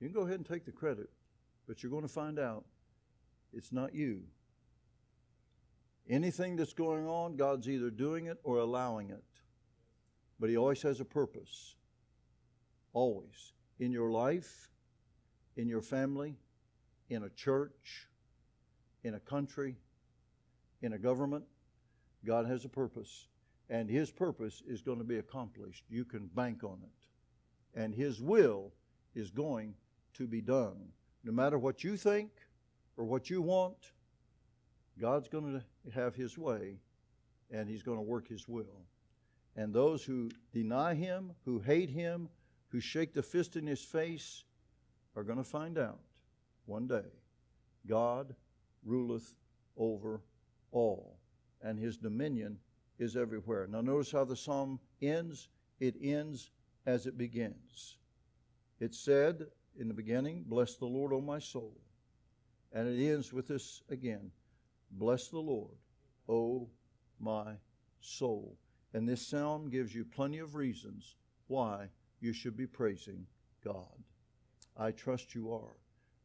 You 0.00 0.08
can 0.08 0.14
go 0.14 0.26
ahead 0.26 0.36
and 0.36 0.46
take 0.46 0.64
the 0.64 0.72
credit, 0.72 1.10
but 1.66 1.82
you're 1.82 1.90
going 1.90 2.02
to 2.02 2.08
find 2.08 2.38
out 2.38 2.64
it's 3.52 3.72
not 3.72 3.94
you. 3.94 4.22
Anything 6.08 6.56
that's 6.56 6.72
going 6.72 7.06
on, 7.06 7.36
God's 7.36 7.68
either 7.68 7.90
doing 7.90 8.26
it 8.26 8.38
or 8.42 8.58
allowing 8.58 9.10
it. 9.10 9.24
But 10.40 10.48
He 10.50 10.56
always 10.56 10.82
has 10.82 11.00
a 11.00 11.04
purpose. 11.04 11.76
Always. 12.92 13.52
In 13.78 13.92
your 13.92 14.10
life, 14.10 14.70
in 15.56 15.68
your 15.68 15.82
family, 15.82 16.36
in 17.10 17.24
a 17.24 17.30
church, 17.30 18.08
in 19.04 19.14
a 19.14 19.20
country, 19.20 19.76
in 20.82 20.92
a 20.92 20.98
government. 20.98 21.44
God 22.24 22.46
has 22.46 22.64
a 22.64 22.68
purpose, 22.68 23.28
and 23.68 23.88
His 23.88 24.10
purpose 24.10 24.62
is 24.66 24.82
going 24.82 24.98
to 24.98 25.04
be 25.04 25.18
accomplished. 25.18 25.84
You 25.88 26.04
can 26.04 26.26
bank 26.34 26.64
on 26.64 26.78
it. 26.82 27.80
And 27.80 27.94
His 27.94 28.20
will 28.20 28.72
is 29.14 29.30
going 29.30 29.74
to 30.14 30.26
be 30.26 30.40
done. 30.40 30.76
No 31.24 31.32
matter 31.32 31.58
what 31.58 31.84
you 31.84 31.96
think 31.96 32.30
or 32.98 33.04
what 33.04 33.30
you 33.30 33.40
want, 33.40 33.92
God's 35.00 35.28
going 35.28 35.62
to 35.84 35.90
have 35.92 36.14
His 36.14 36.36
way, 36.36 36.80
and 37.50 37.68
He's 37.68 37.82
going 37.82 37.96
to 37.96 38.02
work 38.02 38.28
His 38.28 38.46
will. 38.46 38.82
And 39.56 39.72
those 39.72 40.04
who 40.04 40.28
deny 40.52 40.94
Him, 40.94 41.32
who 41.44 41.60
hate 41.60 41.88
Him, 41.88 42.28
who 42.68 42.80
shake 42.80 43.14
the 43.14 43.22
fist 43.22 43.56
in 43.56 43.66
His 43.66 43.80
face, 43.80 44.44
are 45.16 45.22
going 45.22 45.38
to 45.38 45.44
find 45.44 45.78
out 45.78 46.00
one 46.66 46.86
day 46.86 47.06
God 47.86 48.34
ruleth 48.84 49.34
over 49.76 50.20
all, 50.72 51.18
and 51.62 51.78
his 51.78 51.96
dominion 51.96 52.58
is 52.98 53.16
everywhere. 53.16 53.66
Now, 53.66 53.80
notice 53.80 54.12
how 54.12 54.24
the 54.24 54.36
psalm 54.36 54.78
ends. 55.00 55.48
It 55.80 55.94
ends 56.02 56.50
as 56.86 57.06
it 57.06 57.16
begins. 57.16 57.96
It 58.80 58.94
said 58.94 59.46
in 59.78 59.88
the 59.88 59.94
beginning, 59.94 60.44
Bless 60.46 60.74
the 60.74 60.86
Lord, 60.86 61.12
O 61.12 61.20
my 61.20 61.38
soul. 61.38 61.76
And 62.72 62.88
it 62.88 63.10
ends 63.10 63.32
with 63.32 63.48
this 63.48 63.82
again 63.90 64.30
Bless 64.90 65.28
the 65.28 65.38
Lord, 65.38 65.76
O 66.28 66.68
my 67.20 67.54
soul. 68.00 68.56
And 68.94 69.08
this 69.08 69.26
psalm 69.26 69.68
gives 69.68 69.94
you 69.94 70.04
plenty 70.04 70.38
of 70.38 70.54
reasons 70.54 71.16
why 71.46 71.88
you 72.20 72.32
should 72.32 72.56
be 72.56 72.66
praising 72.66 73.26
God. 73.62 74.02
I 74.76 74.92
trust 74.92 75.34
you 75.34 75.52
are. 75.52 75.76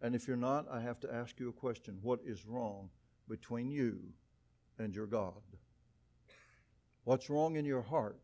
And 0.02 0.16
if 0.16 0.28
you're 0.28 0.38
not, 0.38 0.68
I 0.70 0.82
have 0.82 1.00
to 1.02 1.14
ask 1.14 1.40
you 1.40 1.50
a 1.50 1.54
question. 1.54 1.98
What 2.02 2.20
is 2.26 2.46
wrong 2.46 2.90
between 3.28 3.72
you 3.72 4.00
and 4.78 4.96
your 4.96 5.08
God? 5.08 5.42
What's 7.04 7.30
wrong 7.30 7.56
in 7.56 7.66
your 7.66 7.82
heart 7.82 8.20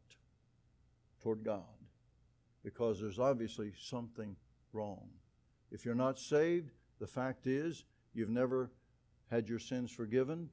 toward 1.21 1.43
God? 1.43 1.63
Because 2.63 2.99
there's 2.99 3.19
obviously 3.19 3.73
something 3.77 4.35
wrong. 4.73 5.09
If 5.71 5.85
you're 5.85 5.95
not 5.95 6.19
saved, 6.19 6.71
the 6.99 7.07
fact 7.07 7.47
is 7.47 7.85
you've 8.13 8.29
never 8.29 8.71
had 9.29 9.47
your 9.47 9.59
sins 9.59 9.91
forgiven, 9.91 10.49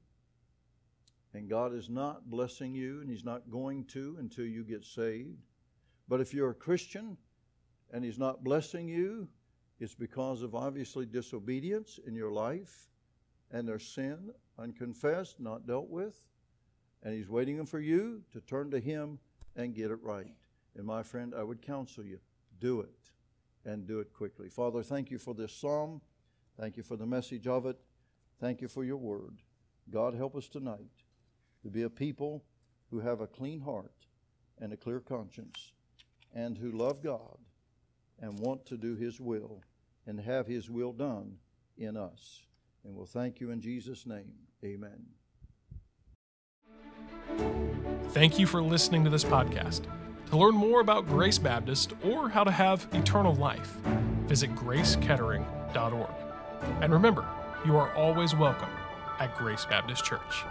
and 1.34 1.48
God 1.48 1.74
is 1.74 1.90
not 1.90 2.30
blessing 2.30 2.74
you, 2.74 3.00
and 3.00 3.10
He's 3.10 3.24
not 3.24 3.50
going 3.50 3.84
to 3.86 4.16
until 4.18 4.46
you 4.46 4.64
get 4.64 4.84
saved. 4.84 5.42
But 6.08 6.20
if 6.20 6.32
you're 6.32 6.50
a 6.50 6.54
Christian 6.54 7.16
and 7.92 8.04
He's 8.04 8.18
not 8.18 8.44
blessing 8.44 8.88
you, 8.88 9.28
it's 9.78 9.94
because 9.94 10.42
of 10.42 10.54
obviously 10.54 11.04
disobedience 11.04 11.98
in 12.06 12.14
your 12.14 12.32
life 12.32 12.88
and 13.50 13.68
there's 13.68 13.86
sin 13.86 14.30
unconfessed, 14.58 15.38
not 15.38 15.66
dealt 15.66 15.88
with. 15.88 16.18
And 17.02 17.14
He's 17.14 17.28
waiting 17.28 17.64
for 17.66 17.80
you 17.80 18.22
to 18.32 18.40
turn 18.40 18.70
to 18.70 18.80
Him 18.80 19.18
and 19.54 19.74
get 19.74 19.90
it 19.90 20.02
right. 20.02 20.32
And 20.76 20.86
my 20.86 21.02
friend, 21.02 21.34
I 21.36 21.42
would 21.42 21.62
counsel 21.62 22.04
you 22.04 22.18
do 22.60 22.80
it 22.80 23.10
and 23.64 23.86
do 23.86 24.00
it 24.00 24.12
quickly. 24.12 24.48
Father, 24.48 24.82
thank 24.82 25.10
you 25.10 25.18
for 25.18 25.34
this 25.34 25.52
psalm. 25.52 26.00
Thank 26.58 26.76
you 26.76 26.82
for 26.82 26.96
the 26.96 27.06
message 27.06 27.46
of 27.46 27.66
it. 27.66 27.78
Thank 28.40 28.60
you 28.60 28.68
for 28.68 28.84
your 28.84 28.96
word. 28.96 29.42
God, 29.90 30.14
help 30.14 30.34
us 30.34 30.48
tonight 30.48 31.04
to 31.62 31.70
be 31.70 31.82
a 31.82 31.90
people 31.90 32.44
who 32.90 33.00
have 33.00 33.20
a 33.20 33.26
clean 33.26 33.60
heart 33.60 34.06
and 34.58 34.72
a 34.72 34.76
clear 34.76 35.00
conscience 35.00 35.72
and 36.34 36.58
who 36.58 36.70
love 36.70 37.02
God 37.02 37.38
and 38.20 38.38
want 38.38 38.66
to 38.66 38.76
do 38.76 38.94
His 38.94 39.20
will 39.20 39.62
and 40.06 40.20
have 40.20 40.46
His 40.46 40.70
will 40.70 40.92
done 40.92 41.36
in 41.76 41.96
us. 41.96 42.42
And 42.84 42.94
we'll 42.94 43.06
thank 43.06 43.40
you 43.40 43.50
in 43.50 43.60
Jesus' 43.60 44.06
name. 44.06 44.32
Amen. 44.64 45.06
Thank 48.10 48.38
you 48.38 48.46
for 48.46 48.62
listening 48.62 49.04
to 49.04 49.10
this 49.10 49.24
podcast. 49.24 49.82
To 50.30 50.36
learn 50.36 50.54
more 50.54 50.80
about 50.80 51.06
Grace 51.06 51.38
Baptist 51.38 51.92
or 52.04 52.28
how 52.28 52.44
to 52.44 52.50
have 52.50 52.88
eternal 52.92 53.34
life, 53.34 53.76
visit 54.26 54.54
gracekettering.org. 54.54 56.25
And 56.80 56.92
remember, 56.92 57.26
you 57.64 57.76
are 57.76 57.92
always 57.94 58.34
welcome 58.34 58.70
at 59.18 59.36
Grace 59.36 59.64
Baptist 59.64 60.04
Church. 60.04 60.44